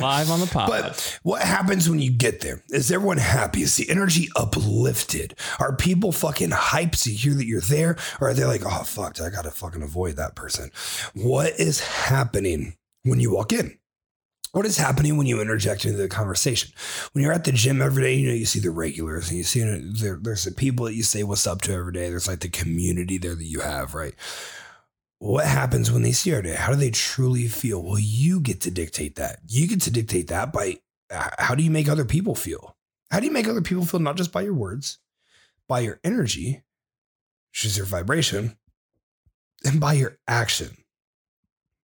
[0.03, 0.69] Live on the pod.
[0.69, 2.63] But what happens when you get there?
[2.71, 3.63] Is everyone happy?
[3.63, 5.37] Is the energy uplifted?
[5.61, 7.97] Are people fucking hyped to hear that you're there?
[8.21, 10.71] Or are they like, oh, fuck, I got to fucking avoid that person?
[11.15, 13.79] What is happening when you walk in?
[14.53, 16.73] What is happening when you interject into the conversation?
[17.13, 19.45] When you're at the gym every day, you know, you see the regulars and you
[19.45, 22.11] see there, there's the people that you say what's up to every day.
[22.11, 24.15] There's like the community there that you have, right?
[25.19, 26.57] What happens when they see you every day?
[26.57, 27.83] How do they truly feel?
[27.83, 29.39] Well, you get to dictate that.
[29.49, 32.77] You get to dictate that by uh, how do you make other people feel?
[33.11, 34.99] How do you make other people feel not just by your words,
[35.67, 36.63] by your energy,
[37.53, 38.59] which is your vibration,
[39.65, 40.77] and by your action?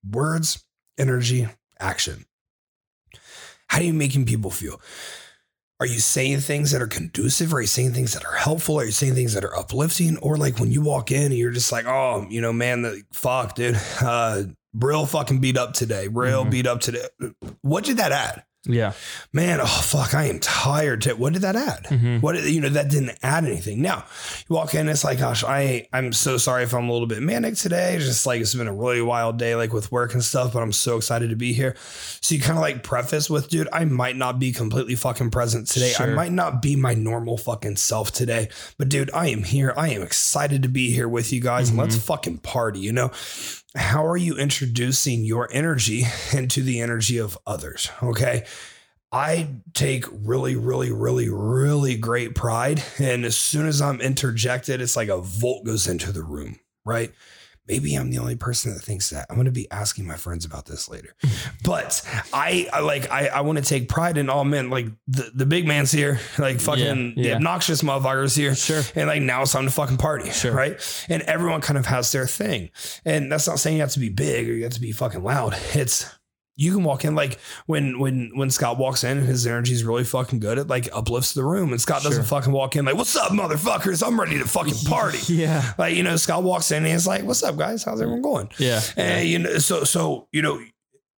[0.07, 0.65] Words,
[0.99, 1.49] energy,
[1.81, 2.27] action.
[3.69, 4.81] How are you making people feel?
[5.81, 7.55] Are you saying things that are conducive?
[7.55, 8.81] Are you saying things that are helpful?
[8.81, 10.19] Are you saying things that are uplifting?
[10.19, 13.03] Or like when you walk in and you're just like, oh, you know, man, the
[13.13, 13.81] fuck, dude.
[14.03, 16.09] Uh real fucking beat up today.
[16.09, 16.51] Real Mhm.
[16.51, 17.07] beat up today.
[17.63, 18.45] What did that add?
[18.69, 18.93] Yeah.
[19.33, 21.03] Man, oh fuck, I am tired.
[21.03, 21.85] To, what did that add?
[21.85, 22.23] Mhm.
[22.23, 23.83] What you know that didn't add anything.
[23.83, 24.05] Now
[24.49, 27.23] you walk in, it's like, gosh, I I'm so sorry if I'm a little bit
[27.23, 27.95] manic today.
[27.97, 30.53] It's just like it's been a really wild day, like with work and stuff.
[30.53, 31.75] But I'm so excited to be here.
[32.21, 35.67] So you kind of like preface with, dude, I might not be completely fucking present
[35.69, 35.93] today.
[35.99, 38.49] I might not be my normal fucking self today.
[38.77, 39.73] But dude, I am here.
[39.77, 41.71] I am excited to be here with you guys.
[41.71, 42.81] And let's fucking party.
[42.81, 43.11] You know,
[43.77, 47.91] how are you introducing your energy into the energy of others?
[48.03, 48.45] Okay.
[49.11, 52.83] I take really, really, really, really great pride.
[52.99, 57.13] And as soon as I'm interjected, it's like a volt goes into the room, right?
[57.69, 59.27] Maybe I'm the only person that thinks that.
[59.29, 61.15] I'm going to be asking my friends about this later.
[61.23, 61.29] Hmm.
[61.65, 62.03] But
[62.33, 64.71] I, I like, I, I want to take pride in all men.
[64.71, 68.55] Like the, the big man's here, like fucking Yeah, the obnoxious motherfuckers here.
[68.55, 68.83] Sure.
[68.95, 70.31] And like now it's time to fucking party.
[70.31, 70.53] Sure.
[70.53, 71.07] Right.
[71.09, 72.71] And everyone kind of has their thing.
[73.05, 75.23] And that's not saying you have to be big or you have to be fucking
[75.23, 75.57] loud.
[75.75, 76.07] It's
[76.59, 79.85] you can walk in like when when when Scott walks in and his energy is
[79.85, 80.59] really fucking good.
[80.59, 81.71] It like uplifts the room.
[81.71, 84.05] And Scott doesn't fucking walk in like, "What's up, motherfuckers?
[84.05, 85.73] I'm ready to fucking party." Yeah.
[85.79, 87.85] Like you know, Scott walks in and he's like, "What's up, guys?
[87.85, 88.81] How's everyone going?" Yeah.
[88.97, 90.61] And you know, so so you know,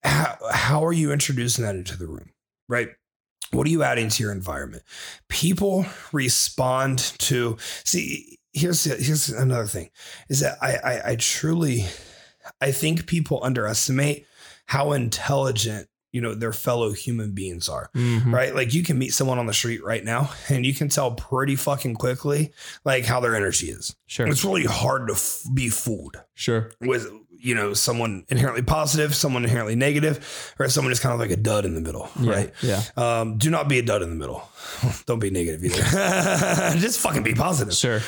[0.04, 2.32] how how are you introducing that into the room,
[2.68, 2.90] right?
[3.50, 4.82] What are you adding to your environment?
[5.30, 7.56] People respond to.
[7.84, 9.88] See, here's here's another thing,
[10.28, 11.86] is that I I, I truly,
[12.60, 14.26] I think people underestimate
[14.70, 18.32] how intelligent you know their fellow human beings are Mhm.
[18.32, 21.10] right like you can meet someone on the street right now and you can tell
[21.12, 22.52] pretty fucking quickly
[22.84, 24.26] like how their energy is Sure.
[24.28, 26.70] it's really hard to f- be fooled Sure.
[26.80, 27.08] with
[27.42, 31.36] you know someone inherently positive someone inherently negative or someone just kind of like a
[31.36, 32.30] dud in the middle Yeah.
[32.32, 32.82] right Yeah.
[32.96, 34.48] um, do not be a dud in the middle
[35.06, 35.82] don't be negative either
[36.78, 38.00] just fucking be positive Sure.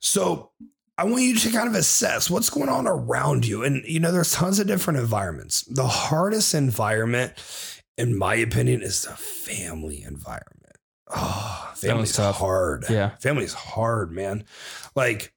[0.00, 0.50] so
[0.98, 3.62] I want you to kind of assess what's going on around you.
[3.62, 5.62] And, you know, there's tons of different environments.
[5.62, 7.32] The hardest environment,
[7.96, 10.76] in my opinion, is the family environment.
[11.14, 12.84] Oh, family's hard.
[12.90, 13.10] Yeah.
[13.20, 14.44] Family's hard, man.
[14.96, 15.32] Like,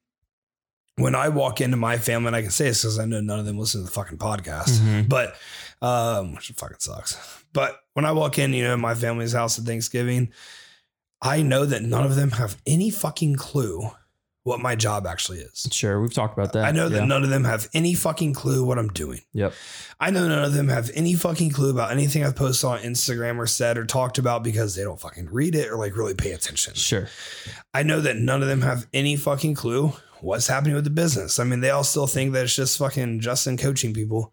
[0.96, 3.38] when I walk into my family, and I can say this because I know none
[3.38, 5.08] of them listen to the fucking podcast, Mhm.
[5.08, 5.36] but
[5.80, 7.16] um, which fucking sucks.
[7.52, 10.32] But when I walk in, you know, my family's house at Thanksgiving,
[11.20, 13.90] I know that none of them have any fucking clue
[14.44, 15.68] what my job actually is.
[15.70, 16.00] Sure.
[16.00, 16.64] We've talked about that.
[16.64, 17.04] I know that Yeah.
[17.04, 19.20] none of them have any fucking clue what I'm doing.
[19.34, 19.52] Yep.
[20.00, 23.38] I know none of them have any fucking clue about anything I've posted on Instagram
[23.38, 26.32] or said or talked about because they don't fucking read it or like really pay
[26.32, 26.74] attention.
[26.74, 27.08] Sure.
[27.72, 31.38] I know that none of them have any fucking clue what's happening with the business.
[31.40, 34.32] I mean, they all still think that it's just fucking Justin coaching people.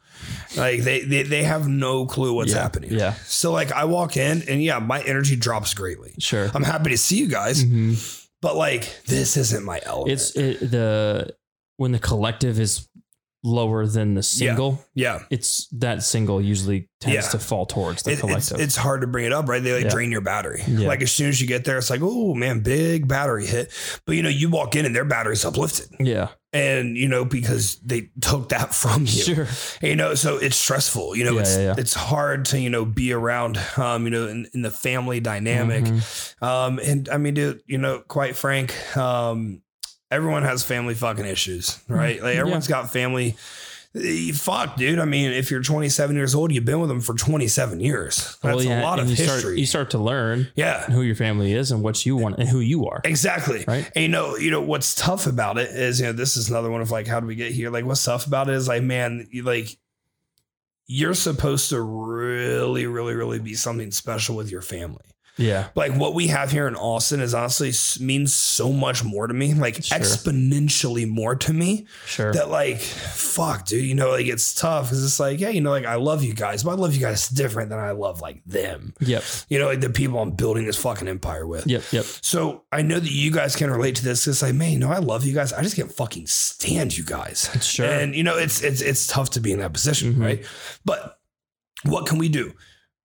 [0.55, 2.61] Like they they, they have no clue what's Yeah.
[2.61, 2.91] happening.
[2.93, 3.13] Yeah.
[3.25, 6.13] So like I walk in and yeah, my energy drops greatly.
[6.19, 6.49] Sure.
[6.53, 8.18] I'm happy to see you guys, Mhm.
[8.41, 10.11] But like this isn't my element.
[10.11, 11.35] It's it, the
[11.77, 12.88] when the collective is
[13.43, 15.19] lower than the single, yeah.
[15.29, 17.31] it's that single usually tends Yeah.
[17.31, 18.59] to fall towards the It- it's, collective.
[18.59, 19.63] it's hard to bring it up, right?
[19.63, 19.89] They like Yeah.
[19.89, 20.61] drain your battery.
[20.67, 20.87] Yeah.
[20.89, 23.71] Like as soon as you get there, it's like, oh man, big battery hit.
[24.05, 25.87] But you know, you walk in and their battery's uplifted.
[25.99, 26.29] yeah.
[26.51, 29.07] And you know, because they took that from you.
[29.07, 29.47] Sure.
[29.81, 31.75] you know so it's stressful you know Yeah, it's yeah, yeah.
[31.77, 35.83] it's hard to you know be around um you know in, in the family dynamic
[35.85, 36.43] Mhm.
[36.43, 39.61] um and i mean dude you know quite frank um
[40.11, 42.41] everyone has family fucking issues right like Yeah.
[42.41, 43.35] everyone's got family
[43.95, 47.15] Eh, fuck dude i mean if you're 27 years old you've been with them for
[47.15, 49.97] 27 years that's Well, yeah, a lot and of you history Start, you start to
[49.97, 53.01] learn yeah who your family is and what you want and who you are.
[53.03, 53.65] Exactly.
[53.67, 53.91] Right.
[53.95, 56.69] And you know, you know what's tough about it is, you know, this is another
[56.69, 57.71] one of like, how do we get here?
[57.71, 59.75] Like, what's tough about it is like, man, you like,
[60.85, 65.05] you're supposed to really, really, really be something special with your family.
[65.39, 65.69] Yeah.
[65.75, 67.71] Like what we have here in Austin is honestly
[68.05, 69.97] means so much more to me, like Sure.
[69.97, 72.33] exponentially more to me Sure.
[72.33, 75.71] that like, fuck, dude, you know, like it's tough because it's like, yeah, you know,
[75.71, 78.43] like I love you guys, but I love you guys different than I love like
[78.45, 78.93] them.
[78.99, 79.23] Yep.
[79.49, 81.65] You know, like the people I'm building this fucking empire with.
[81.65, 81.83] Yep.
[81.91, 82.05] Yep.
[82.21, 84.27] So I know that you guys can relate to this.
[84.27, 85.53] It's like, man, you know, I love you guys.
[85.53, 87.49] I just can't fucking stand you guys.
[87.61, 87.85] Sure.
[87.85, 90.21] And you know, it's it's it's tough to be in that position, Mhm.
[90.21, 90.45] right?
[90.85, 91.17] But
[91.83, 92.53] what can we do?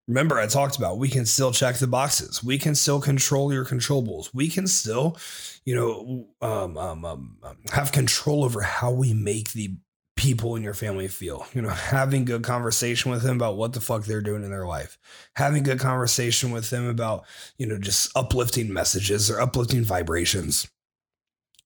[0.06, 2.44] Remember, I talked about we can still check the boxes.
[2.44, 4.28] We can still control your controllables.
[4.34, 5.16] We can still,
[5.64, 9.76] you know, um, um, um, um, have control over how we make the
[10.16, 11.46] people in your family feel.
[11.54, 14.66] You know, having good conversation with them about what the fuck they're doing in their
[14.66, 14.98] life.
[15.36, 17.24] Having good conversation with them about,
[17.58, 20.68] you know, just uplifting messages or uplifting vibrations.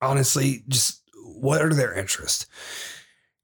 [0.01, 1.03] Honestly, just
[1.35, 2.47] what are their interests?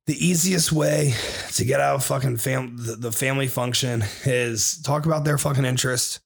[0.07, 1.15] The easiest way
[1.53, 5.65] to get out of fucking fam the, the family function is talk about their fucking
[5.65, 6.21] interest,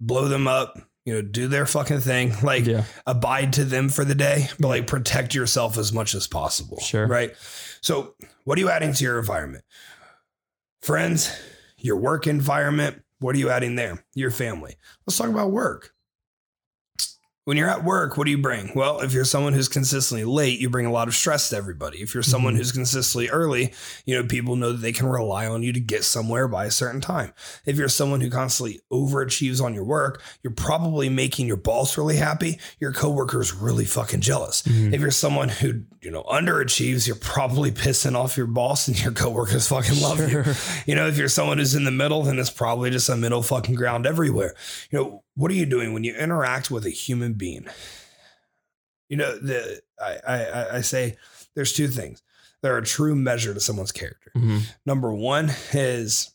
[0.00, 2.82] blow them up, you know, do their fucking thing, like Yeah.
[3.06, 6.80] abide to them for the day, but like protect yourself as much as possible.
[6.80, 7.06] Sure.
[7.06, 7.32] Right.
[7.80, 9.64] So, what are you adding to your environment?
[10.82, 11.30] Friends,
[11.78, 13.02] your work environment.
[13.20, 14.04] What are you adding there?
[14.14, 14.76] Your family.
[15.06, 15.92] Let's talk about work.
[17.46, 18.72] When you're at work, what do you bring?
[18.74, 21.98] Well, if you're someone who's consistently late, you bring a lot of stress to everybody.
[22.02, 22.56] If you're someone Mhm.
[22.56, 23.72] who's consistently early,
[24.04, 26.72] you know, people know that they can rely on you to get somewhere by a
[26.72, 27.32] certain time.
[27.64, 32.16] If you're someone who constantly overachieves on your work, you're probably making your boss really
[32.16, 34.62] happy, your coworkers really fucking jealous.
[34.62, 34.92] Mhm.
[34.92, 39.12] If you're someone who, you know, underachieves, you're probably pissing off your boss and your
[39.12, 40.42] coworkers fucking love you.
[40.84, 43.44] You know, if you're someone who's in the middle, then it's probably just a middle
[43.44, 44.56] fucking ground everywhere.
[44.90, 47.66] You know, what are you doing when you interact with a human being?
[49.08, 51.16] You know, the I I, I- say
[51.54, 52.22] there's two things.
[52.62, 54.32] They're a true measure to someone's character.
[54.36, 54.62] Mhm.
[54.84, 56.32] Number one is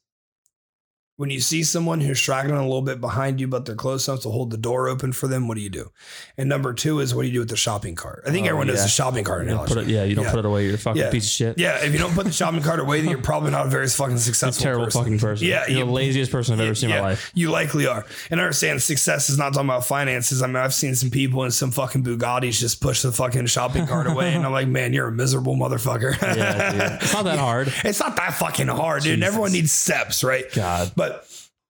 [1.17, 4.21] when you see someone who's straggling a little bit behind you, but they're close enough
[4.21, 5.91] to hold the door open for them, what do you do?
[6.36, 8.24] And number two is what do you do with the shopping cart?
[8.26, 8.84] I think Oh, everyone knows yeah.
[8.84, 9.74] the shopping cart You analogy.
[9.76, 10.32] put it, yeah, you don't Yeah.
[10.32, 10.65] put it away.
[10.65, 11.12] You're a fucking Yeah.
[11.12, 11.60] piece of shit.
[11.60, 13.88] Yeah, if you don't put the shopping cart away, then you're probably not a very
[13.88, 15.02] fucking successful terrible person.
[15.02, 15.45] fucking person.
[15.45, 17.30] Yeah, You're you- the laziest person I've ever seen in my life.
[17.36, 18.04] You likely are.
[18.32, 20.41] And I understand success is not talking about finances.
[20.41, 23.86] I mean, I've seen some people in some fucking Bugattis just push the fucking shopping
[23.86, 24.34] cart away.
[24.34, 26.19] And I'm like, man, you're a miserable motherfucker.
[26.21, 26.82] Yeah, dude.
[27.04, 27.71] It's not that hard.
[27.84, 29.17] It's not that fucking hard, dude.
[29.19, 29.28] Jesus.
[29.28, 30.52] Everyone needs steps, right?
[30.54, 30.91] God.
[31.02, 31.28] But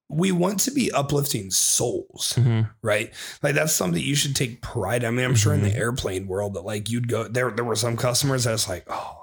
[0.10, 2.70] we want to be uplifting souls, Mhm.
[2.82, 3.13] right?
[3.41, 5.06] Like that's something you should take pride.
[5.06, 5.70] I mean, I'm sure in Mm-hmm.
[5.70, 7.50] the airplane world that like you'd go there.
[7.52, 9.17] There were some customers that's like, oh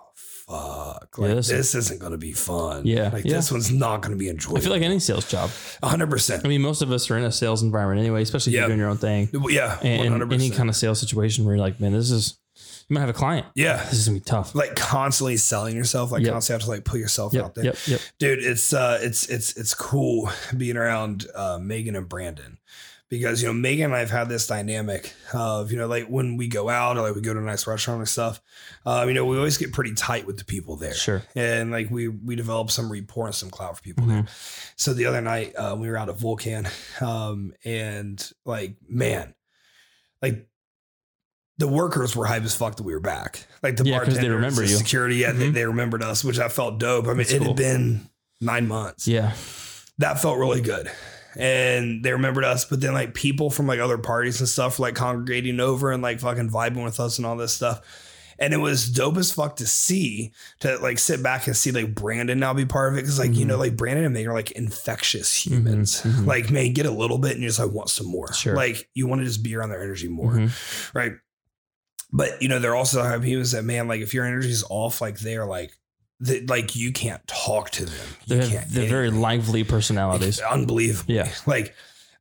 [0.48, 2.86] fuck, Yeah, like this- this isn't going to be fun.
[2.86, 3.34] Yeah, like yeah.
[3.36, 4.58] this one's not going to be enjoyable.
[4.58, 5.50] I feel like any sales job.
[5.82, 6.42] hundred percent.
[6.44, 8.60] I mean, most of us are in a sales environment anyway, especially if Yeah.
[8.62, 9.28] you're doing your own thing.
[9.50, 12.38] Yeah, And, one and any kind of sales situation where you're like, man, this is,
[12.88, 13.46] you might have a client.
[13.54, 14.54] Yeah, This is gonna be tough.
[14.54, 16.32] like constantly selling yourself, like Yep.
[16.32, 17.64] constantly have to like put yourself Yep, out there.
[17.64, 18.00] yep, yep.
[18.18, 22.58] dude it's uh it's it's it's cool being around uh megan and brandon
[23.10, 26.46] because you know megan and i've had this dynamic of you know like when we
[26.48, 28.40] go out or like we go to a nice restaurant and stuff
[28.84, 31.22] um you know we always get pretty tight with the people there Sure.
[31.34, 34.08] and like we we develop some rapport and some clout for people Mhm.
[34.08, 34.26] there
[34.76, 36.66] so the other night uh, we were out at vulcan
[37.00, 39.34] um and like man
[40.22, 40.46] like
[41.58, 43.44] the workers were hype as fuck that we were back.
[43.62, 44.76] Like the Yeah, 'cause they bartenders, remember the you.
[44.76, 45.54] security, yeah, they, Mhm.
[45.54, 47.06] they remembered us, which I felt dope.
[47.06, 47.48] I mean, That's it cool.
[47.48, 48.08] had been
[48.40, 49.32] nine months Yeah.
[49.98, 50.88] that felt really good.
[51.36, 54.94] And they remembered us, but then like people from like other parties and stuff like
[54.94, 57.80] congregating over and like fucking vibing with us and all this stuff.
[58.40, 61.92] And it was dope as fuck to see to like sit back and see like
[61.94, 63.02] Brandon now be part of it.
[63.02, 63.48] Cause like, you Mhm.
[63.48, 66.02] know, like Brandon and they are like infectious humans.
[66.02, 66.24] mhm.
[66.24, 68.32] Like, man, get a little bit and you just like want some more.
[68.32, 68.54] Sure.
[68.54, 70.32] Like you want to just be around their energy more.
[70.34, 70.50] Mhm.
[70.94, 71.12] Right.
[72.10, 75.00] But you know, they're also have he was that man, like if your energy's off,
[75.00, 75.72] like they're like
[76.20, 78.06] they, like you can't talk to them.
[78.26, 80.40] You They have, can't they're very lively personalities.
[80.40, 81.12] Unbelievable.
[81.14, 81.30] Yeah.
[81.46, 81.74] Like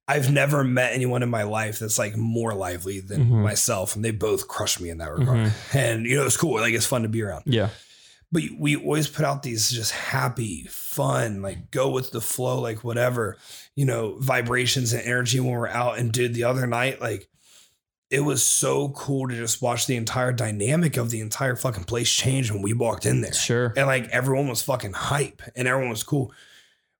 [0.09, 3.43] I've never met anyone in my life that's like more lively than Mhm.
[3.43, 3.95] myself.
[3.95, 5.47] And they both crushed me in that regard.
[5.47, 5.75] Mhm.
[5.75, 6.59] And you know, it's cool.
[6.61, 7.43] Like it's fun to be around.
[7.45, 7.69] Yeah.
[8.31, 12.83] But we always put out these just happy, fun, like go with the flow, like
[12.83, 13.37] whatever,
[13.75, 15.97] you know, vibrations and energy when we're out.
[15.97, 17.29] And dude, the other night, like
[18.09, 22.09] it was so cool to just watch the entire dynamic of the entire fucking place
[22.09, 23.33] change when we walked in there.
[23.33, 23.73] Sure.
[23.75, 26.31] And like everyone was fucking hype and everyone was cool.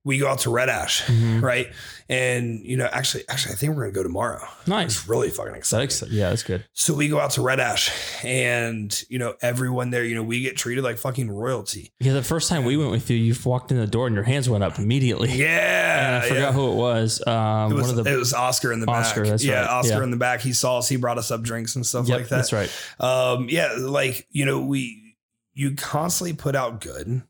[0.08, 1.42] We go out to Red Ash, Mhm.
[1.42, 1.68] right?
[2.10, 4.42] And you know, actually, actually, I think we're gonna go tomorrow.
[4.66, 5.00] Nice.
[5.00, 6.64] It's really fucking That ex- yeah, that's good.
[6.74, 7.92] So we go out to Red Ash,
[8.24, 11.92] and you know, everyone there, you know, we get treated like fucking royalty.
[12.00, 14.24] Yeah, the first time we went with you, you walked in the door and your
[14.24, 15.32] hands went up immediately.
[15.34, 16.52] Yeah, And I forgot yeah.
[16.54, 17.22] who it was.
[17.28, 18.14] Um, It was, one of the.
[18.14, 19.32] it was Oscar in the Oscar, back.
[19.32, 19.70] that's yeah, right.
[19.70, 20.04] Oscar Yeah.
[20.04, 20.40] in the back.
[20.42, 20.88] He saw us.
[20.88, 22.36] He brought us up drinks and stuff Yep, like that.
[22.38, 22.72] That's right.
[23.02, 25.16] um yeah like you know we
[25.54, 27.22] you constantly put out good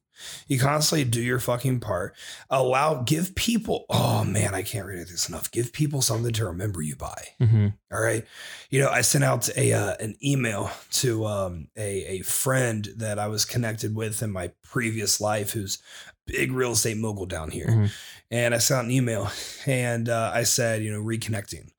[0.47, 2.15] you constantly do your fucking part
[2.49, 6.81] allow give people oh man i can't read this enough give people something to remember
[6.81, 8.25] you by hmm all right
[8.69, 13.19] you know i sent out a uh, an email to um a, a friend that
[13.19, 15.77] i was connected with in my previous life who's
[16.25, 17.91] big real estate mogul down here Mhm.
[18.31, 19.29] and i sent out an email
[19.65, 21.69] and uh, i said you know reconnecting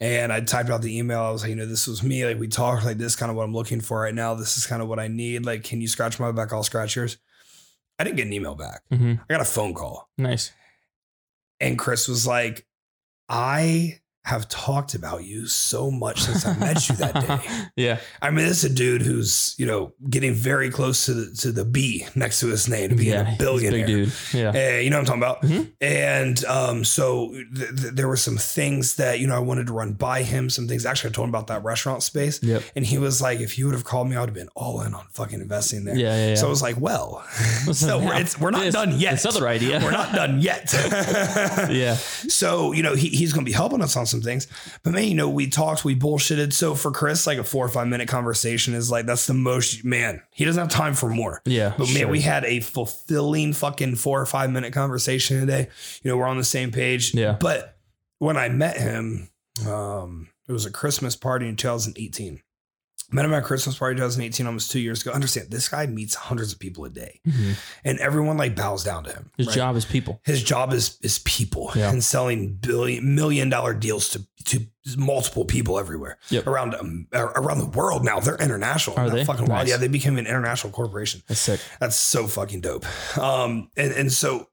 [0.00, 1.20] and I typed out the email.
[1.20, 2.26] I was like, you know, this was me.
[2.26, 4.34] Like, we talked like this, kind of what I'm looking for right now.
[4.34, 5.46] This is kind of what I need.
[5.46, 6.52] Like, can you scratch my back?
[6.52, 7.18] I'll scratch yours.
[8.02, 8.82] I didn't get an email back.
[8.90, 10.10] hmm I got a phone call.
[10.18, 10.50] Nice.
[11.60, 12.66] And Chris was like,
[13.28, 17.66] I have talked about you so much since I met you that day.
[17.76, 17.98] yeah.
[18.20, 21.50] I mean, this is a dude who's, you know, getting very close to the, to
[21.50, 23.34] the B next to his name to being yeah.
[23.34, 23.84] a billionaire.
[23.84, 24.12] Big dude.
[24.32, 24.52] Yeah.
[24.54, 25.42] Eh, you know what I'm talking about?
[25.42, 25.72] Mhm.
[25.80, 29.72] And um, so th- th- there were some things that, you know, I wanted to
[29.72, 30.86] run by him, some things.
[30.86, 32.40] Actually, I told him about that restaurant space.
[32.44, 32.62] Yep.
[32.76, 34.82] And he was like, if you would have called me, I would have been all
[34.82, 35.96] in on fucking investing there.
[35.96, 36.14] Yeah.
[36.16, 36.28] Yeah.
[36.28, 36.34] yeah.
[36.36, 37.24] So I was like, well,
[37.72, 39.12] so we're, it's, we're not this- done yet.
[39.14, 39.80] This other idea.
[39.82, 40.72] We're not done yet.
[41.70, 41.96] yeah.
[41.96, 44.46] So, you know, he, he's going to be helping us on some things.
[44.82, 46.52] But man, you know, we talked, we bullshitted.
[46.52, 49.84] So for Chris, like a four or five minute conversation is like, that's the most,
[49.84, 51.42] man, he doesn't have time for more.
[51.44, 51.70] Yeah.
[51.70, 52.08] But man, sure.
[52.08, 55.68] we had a fulfilling fucking four or five minute conversation today.
[56.02, 57.14] You know, we're on the same page.
[57.14, 57.36] Yeah.
[57.40, 57.76] But
[58.18, 59.30] when I met him,
[59.66, 62.42] um, it was a Christmas party in 2018.
[63.12, 65.12] Met him at Christmas party 2018, almost two years ago.
[65.12, 67.54] Understand, this guy meets hundreds of people a day, Mhm.
[67.84, 69.30] and everyone like bows down to him.
[69.36, 69.56] His right?
[69.56, 70.20] job is people.
[70.24, 71.90] his job is is people Yeah.
[71.90, 76.46] and selling billion million dollar deals to to multiple people everywhere Yep.
[76.46, 78.18] around um, around the world now.
[78.18, 78.96] They're international.
[78.98, 79.24] Are they?
[79.24, 79.68] fucking wild?
[79.68, 81.22] Yeah, they became an international corporation.
[81.28, 81.60] That's sick.
[81.80, 82.84] That's so fucking dope.
[83.18, 84.48] Um, and and so,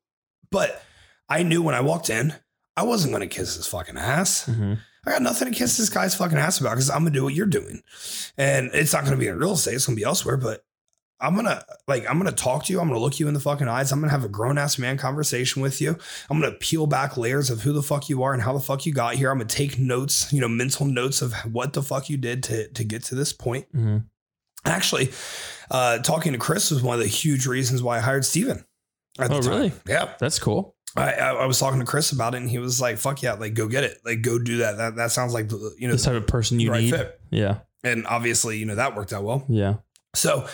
[0.52, 0.84] but
[1.30, 2.34] I knew when I walked in,
[2.78, 4.46] I wasn't gonna kiss his fucking ass.
[4.46, 4.74] hmm
[5.06, 7.34] I got nothing to kiss this guy's fucking ass about because I'm gonna do what
[7.34, 7.82] you're doing,
[8.38, 9.76] and it's not gonna be in real estate.
[9.76, 10.64] It's gonna be elsewhere, but.
[11.22, 12.80] I'm gonna like I'm gonna talk to you.
[12.80, 13.92] I'm gonna look you in the fucking eyes.
[13.92, 15.98] I'm gonna have a grown ass man conversation with you.
[16.30, 18.86] I'm gonna peel back layers of who the fuck you are and how the fuck
[18.86, 19.30] you got here.
[19.30, 22.70] I'm gonna take notes, you know, mental notes of what the fuck you did to
[22.70, 23.68] to get to this point.
[23.74, 23.98] hmm
[24.64, 25.12] Actually,
[25.70, 28.64] uh, talking to Chris was one of the huge reasons why I hired Steven.
[29.20, 29.72] Oh, really?
[29.88, 30.14] Yeah.
[30.20, 30.76] That's cool.
[30.96, 33.34] I, I, I was talking to Chris about it and he was like, fuck yeah,
[33.34, 33.98] like go get it.
[34.04, 34.78] Like go do that.
[34.78, 36.92] That that sounds like the, you know the type of person you right need.
[36.96, 37.20] fit.
[37.30, 37.60] Yeah.
[37.84, 39.46] And obviously, you know, that worked out well.
[39.48, 39.76] Yeah.
[40.16, 40.48] So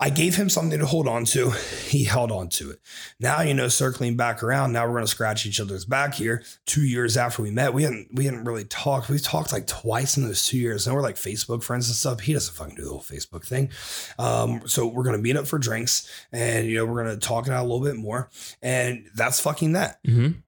[0.00, 1.50] I gave him something to hold on to.
[1.88, 2.80] He held on to it.
[3.18, 6.44] Now, you know, circling back around, now we're going to scratch each other's back here.
[6.66, 9.08] Two years after we met, we hadn't we hadn't really talked.
[9.08, 10.86] We've talked like twice in those two years.
[10.86, 12.20] And we're like Facebook friends and stuff.
[12.20, 13.70] He doesn't fucking do the whole Facebook thing.
[14.18, 17.26] Um, so we're going to meet up for drinks and, you know, we're going to
[17.26, 18.30] talk it out a little bit more.
[18.62, 19.98] And that's fucking that.
[20.06, 20.38] Mm-hmm.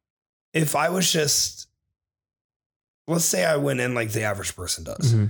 [0.53, 1.68] If I was just,
[3.09, 5.26] let's say I went in like the average person does hmm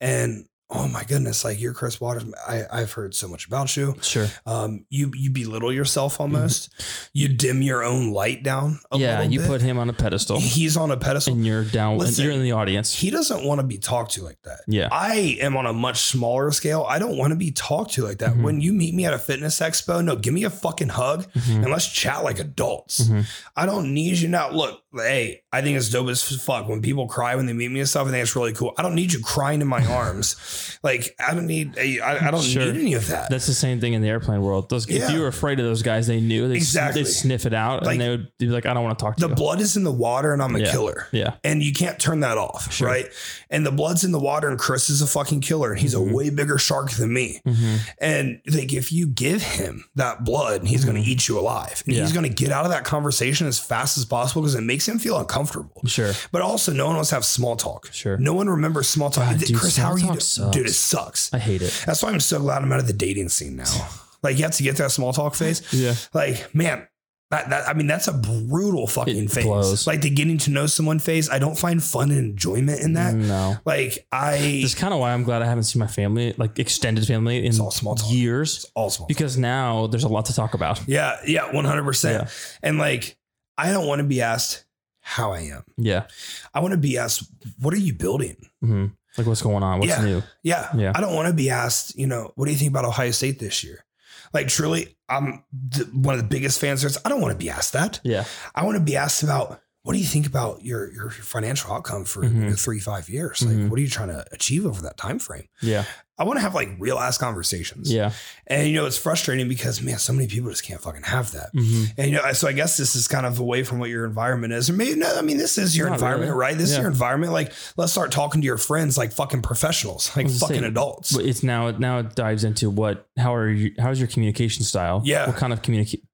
[0.00, 2.24] and oh my goodness, like you're Chris Waters.
[2.46, 3.96] I, I've heard so much about you.
[4.02, 4.26] Sure.
[4.46, 6.70] Um, you you belittle yourself almost.
[7.12, 8.78] You dim your own light down.
[8.92, 9.48] A yeah, you bit.
[9.48, 11.34] put him on a pedestal, He's on a pedestal.
[11.34, 11.98] and you're down.
[11.98, 12.94] Listen, you're in the audience.
[12.94, 14.60] He doesn't want to be talked to like that.
[14.66, 14.88] Yeah.
[14.92, 16.86] I am on a much smaller scale.
[16.88, 18.34] I don't want to be talked to like that.
[18.34, 18.42] Mhm.
[18.42, 21.62] When you meet me at a fitness expo, no, give me a fucking hug Mhm.
[21.62, 23.00] and let's chat like adults.
[23.08, 23.26] Mhm.
[23.56, 24.50] I don't need you now.
[24.50, 27.80] Look, hey, I think it's dope as fuck when people cry when they meet me
[27.80, 28.06] and stuff.
[28.08, 28.74] I think it's really cool.
[28.78, 30.78] I don't need you crying in my arms.
[30.82, 31.78] Like I don't need.
[31.78, 32.64] I, I don't Sure.
[32.72, 33.30] need any of that.
[33.30, 34.68] That's the same thing in the airplane world.
[34.68, 36.48] Those, If you were afraid of those guys, they knew.
[36.48, 37.02] They Exactly.
[37.02, 39.16] They sniff it out, Like- and they would be like, "I don't want to talk
[39.16, 39.28] to you.
[39.28, 40.70] the you." blood is in the water, and I'm a Yeah.
[40.70, 41.06] killer.
[41.12, 41.34] yeah.
[41.44, 42.88] and you can't turn that off, Sure.
[42.88, 43.06] right?
[43.50, 46.10] And the blood's in the water, and Chris is a fucking killer, and he's Mhm.
[46.10, 47.40] a way bigger shark than me.
[47.44, 51.04] hmm And like, if you give him that blood, he's going Mhm.
[51.04, 52.02] to eat you alive, and Yeah.
[52.02, 54.79] he's going to get out of that conversation as fast as possible because it makes
[54.88, 55.82] him feel uncomfortable.
[55.86, 56.12] Sure.
[56.32, 57.92] But also, no one wants to have small talk.
[57.92, 58.16] Sure.
[58.18, 59.24] No one remembers small talk.
[59.26, 60.06] Ah, God, dude, Chris, how are you?
[60.06, 60.56] talk sucks.
[60.56, 61.32] Dude, it sucks.
[61.34, 61.82] I hate it.
[61.86, 63.64] That's why I'm so glad I'm out of the dating scene now.
[64.22, 65.62] Like, you have to get to that small talk phase.
[65.72, 65.94] Yeah.
[66.12, 66.86] Like, man,
[67.30, 69.44] that, that I mean, that's a brutal fucking It phase.
[69.44, 69.86] blows.
[69.86, 71.30] Like the getting to know someone phase.
[71.30, 73.14] I don't find fun and enjoyment in that.
[73.14, 73.56] No.
[73.64, 77.06] Like I, That's kind of why I'm glad I haven't seen my family, like extended
[77.06, 78.12] family, in all small talk.
[78.12, 79.06] years, all small.
[79.08, 80.82] because now there's a lot to talk about.
[80.86, 82.28] Yeah, yeah, one hundred percent.
[82.62, 83.16] And like,
[83.56, 84.66] I don't want to be asked
[85.00, 85.64] how I am.
[85.76, 86.06] Yeah.
[86.54, 87.24] I want to be asked,
[87.60, 88.36] what are you building?
[88.60, 88.86] hmm
[89.18, 89.78] Like what's going on?
[89.80, 90.04] What's Yeah.
[90.04, 90.22] new?
[90.42, 90.92] Yeah, Yeah.
[90.94, 93.38] I don't want to be asked, you know, what do you think about Ohio State
[93.38, 93.84] this year?
[94.32, 96.84] Like, truly, I'm the, one of the biggest fans.
[97.04, 97.98] I don't want to be asked that.
[98.04, 98.24] Yeah.
[98.54, 102.04] I want to be asked about what do you think about your your financial outcome
[102.04, 102.34] for Mhm.
[102.34, 103.40] you know, three five years?
[103.42, 103.68] Like, Mhm.
[103.70, 105.44] what are you trying to achieve over that time frame?
[105.62, 105.84] Yeah.
[106.18, 107.90] I want to have like real ass conversations.
[107.90, 108.12] Yeah.
[108.46, 111.48] And you know, it's frustrating because man, so many people just can't fucking have that.
[111.54, 114.04] hmm And you know, so I guess this is kind of away from what your
[114.04, 114.68] environment is.
[114.68, 116.40] Or maybe no, I mean, this is your Not environment, really.
[116.40, 116.58] right?
[116.58, 117.32] This is your environment.
[117.32, 121.12] Like, let's start talking to your friends like fucking professionals, like fucking saying, adults.
[121.16, 125.00] But it's now now it dives into what how are you how's your communication style?
[125.06, 125.26] Yeah.
[125.26, 126.04] What kind of communicate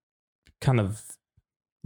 [0.61, 1.03] kind of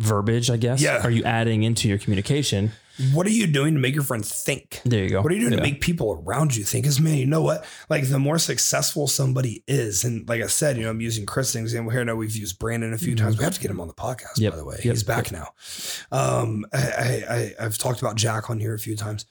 [0.00, 1.02] verbiage, I guess, Yeah.
[1.02, 2.72] are you adding into your communication?
[3.12, 4.80] What are you doing to make your friends think?
[4.84, 5.22] There you go.
[5.22, 5.58] What are you doing Yeah.
[5.60, 6.84] to make people around you think?
[6.84, 7.64] Because man, you know what?
[7.88, 11.54] Like the more successful somebody is, and like I said, you know, I'm using Chris
[11.54, 12.00] an example here.
[12.02, 13.18] I know we've used Brandon a few Mhm.
[13.18, 13.38] times.
[13.38, 14.52] We have to get him on the podcast, Yep.
[14.52, 14.76] by the way.
[14.84, 14.92] Yep.
[14.92, 15.48] He's back now.
[16.12, 19.24] Um, I, I, I I've talked about Jack on here a few times.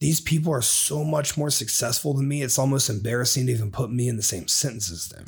[0.00, 2.40] These people are so much more successful than me.
[2.42, 5.26] It's almost embarrassing to even put me in the same sentence as them.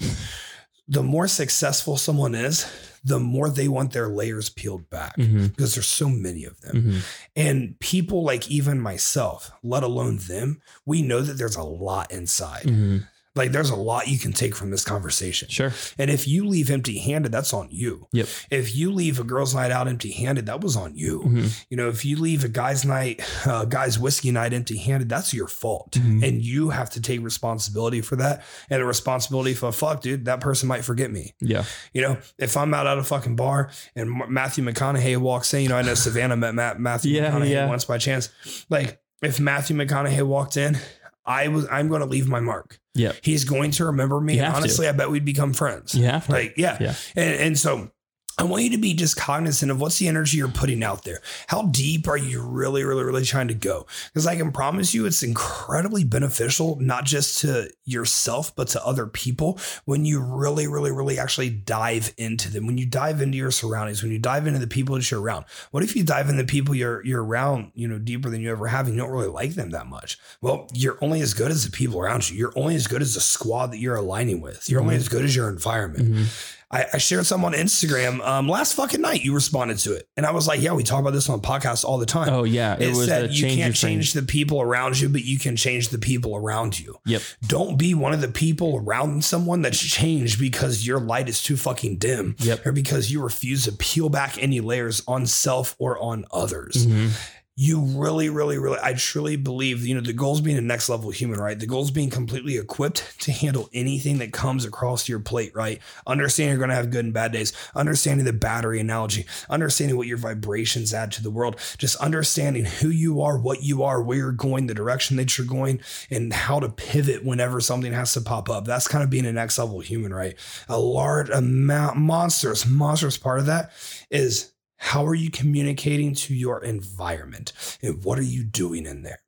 [0.89, 2.67] The more successful someone is,
[3.05, 5.49] the more they want their layers peeled back Mhm.
[5.55, 6.77] because there's so many of them.
[6.83, 7.01] Mhm.
[7.37, 12.65] And people like even myself, let alone them, we know that there's a lot inside.
[12.65, 13.07] Mhm.
[13.35, 15.49] Like there's a lot you can take from this conversation.
[15.49, 15.73] Sure.
[15.97, 18.07] And if you leave empty handed, that's on you.
[18.13, 18.27] Yep.
[18.51, 21.23] If you leave a girl's night out empty handed, that was on you.
[21.27, 21.65] Mhm.
[21.71, 25.33] You know, if you leave a guy's night, uh, guy's whiskey night empty handed, that's
[25.33, 25.93] your fault.
[25.93, 26.23] Mhm.
[26.23, 30.41] And you have to take responsibility for that and the responsibility for, fuck, dude, that
[30.41, 31.33] person might forget me.
[31.41, 31.65] Yeah.
[31.95, 35.69] You know, if I'm out at a fucking bar and Matthew McConaughey walks in, you
[35.71, 37.67] know, I know Savannah met Matt, Matthew Yeah, McConaughey yeah.
[37.67, 38.29] once by chance.
[38.69, 40.77] Like, if Matthew McConaughey walked in,
[41.25, 42.79] I was I'm going to leave my mark.
[42.95, 43.13] Yeah.
[43.23, 44.37] He's going to remember me.
[44.37, 44.59] Have to.
[44.59, 45.93] honestly, I bet we'd become friends.
[45.93, 46.01] To.
[46.29, 46.77] Like, yeah.
[46.81, 46.95] Yeah.
[47.17, 47.91] And, and so
[48.39, 51.21] I want you to be just cognizant of what's the energy you're putting out there.
[51.49, 53.87] How deep are you really, really, really trying to go?
[54.07, 59.07] Because I can promise you it's incredibly beneficial, not just to yourself, but to other
[59.07, 62.67] people when you really, really, really actually dive into them.
[62.67, 65.45] When you dive into your surroundings, when you dive into the people that you're around.
[65.71, 68.51] What if you dive into the people you're you're around, you know, deeper than you
[68.51, 70.19] ever have, and you don't really like them that much?
[70.41, 72.37] Well, you're only as good as the people around you.
[72.37, 74.69] You're only as good as the squad that you're aligning with.
[74.71, 75.01] You're only Mhm.
[75.01, 76.15] as good as your environment.
[76.15, 76.27] Mhm.
[76.73, 79.23] I, I shared some on Instagram um, last fucking night.
[79.23, 81.85] You responded to it, and I was like, "Yeah, we talk about this on podcasts
[81.85, 82.75] all the time." Oh yeah.
[82.75, 85.99] it, It, was you can't change the people around you, but you can change the
[85.99, 86.97] people around you.
[87.05, 87.23] Yep.
[87.47, 91.57] Don't be one of the people around someone that's changed because your light is too
[91.57, 92.67] fucking dim, Yep.
[92.67, 96.87] or because you refuse to peel back any layers on self or on others.
[96.87, 97.11] Mhm.
[97.55, 100.89] You really, really, really, I truly believe, you know, the goal is being a next
[100.89, 101.59] level human, right?
[101.59, 105.79] The goal is being completely equipped to handle anything that comes across your plate, right?
[106.07, 110.07] Understanding you're going to have good and bad days, understanding the battery analogy, understanding what
[110.07, 114.17] your vibrations add to the world, just understanding who you are, what you are, where
[114.17, 115.79] you're going, the direction that you're going,
[116.11, 118.65] and how to pivot whenever something has to pop up.
[118.65, 120.37] That's kind of being a next level human, right?
[120.71, 123.73] A large amount, monstrous, monstrous part of that
[124.11, 124.52] is
[124.83, 127.53] how are you communicating to your environment?
[127.83, 129.21] And what are you doing in there?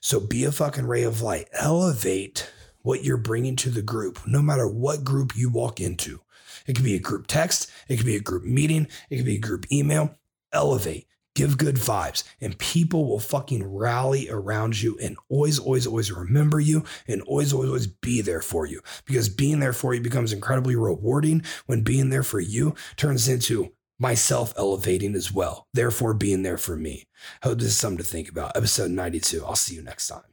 [0.00, 1.48] So be a fucking ray of light.
[1.52, 2.48] Elevate
[2.82, 6.20] what you're bringing to the group, no matter what group you walk into.
[6.64, 9.34] It could be a group text, it could be a group meeting, it could be
[9.34, 10.14] a group email.
[10.52, 16.12] Elevate, give good vibes, and people will fucking rally around you and always, always, always
[16.12, 20.00] remember you and always, always, always be there for you because being there for you
[20.00, 26.14] becomes incredibly rewarding when being there for you turns into myself elevating as well, therefore
[26.14, 27.04] being there for me.
[27.44, 28.56] Hope this is something to think about.
[28.56, 29.44] Episode 92.
[29.44, 30.29] I'll see you next time.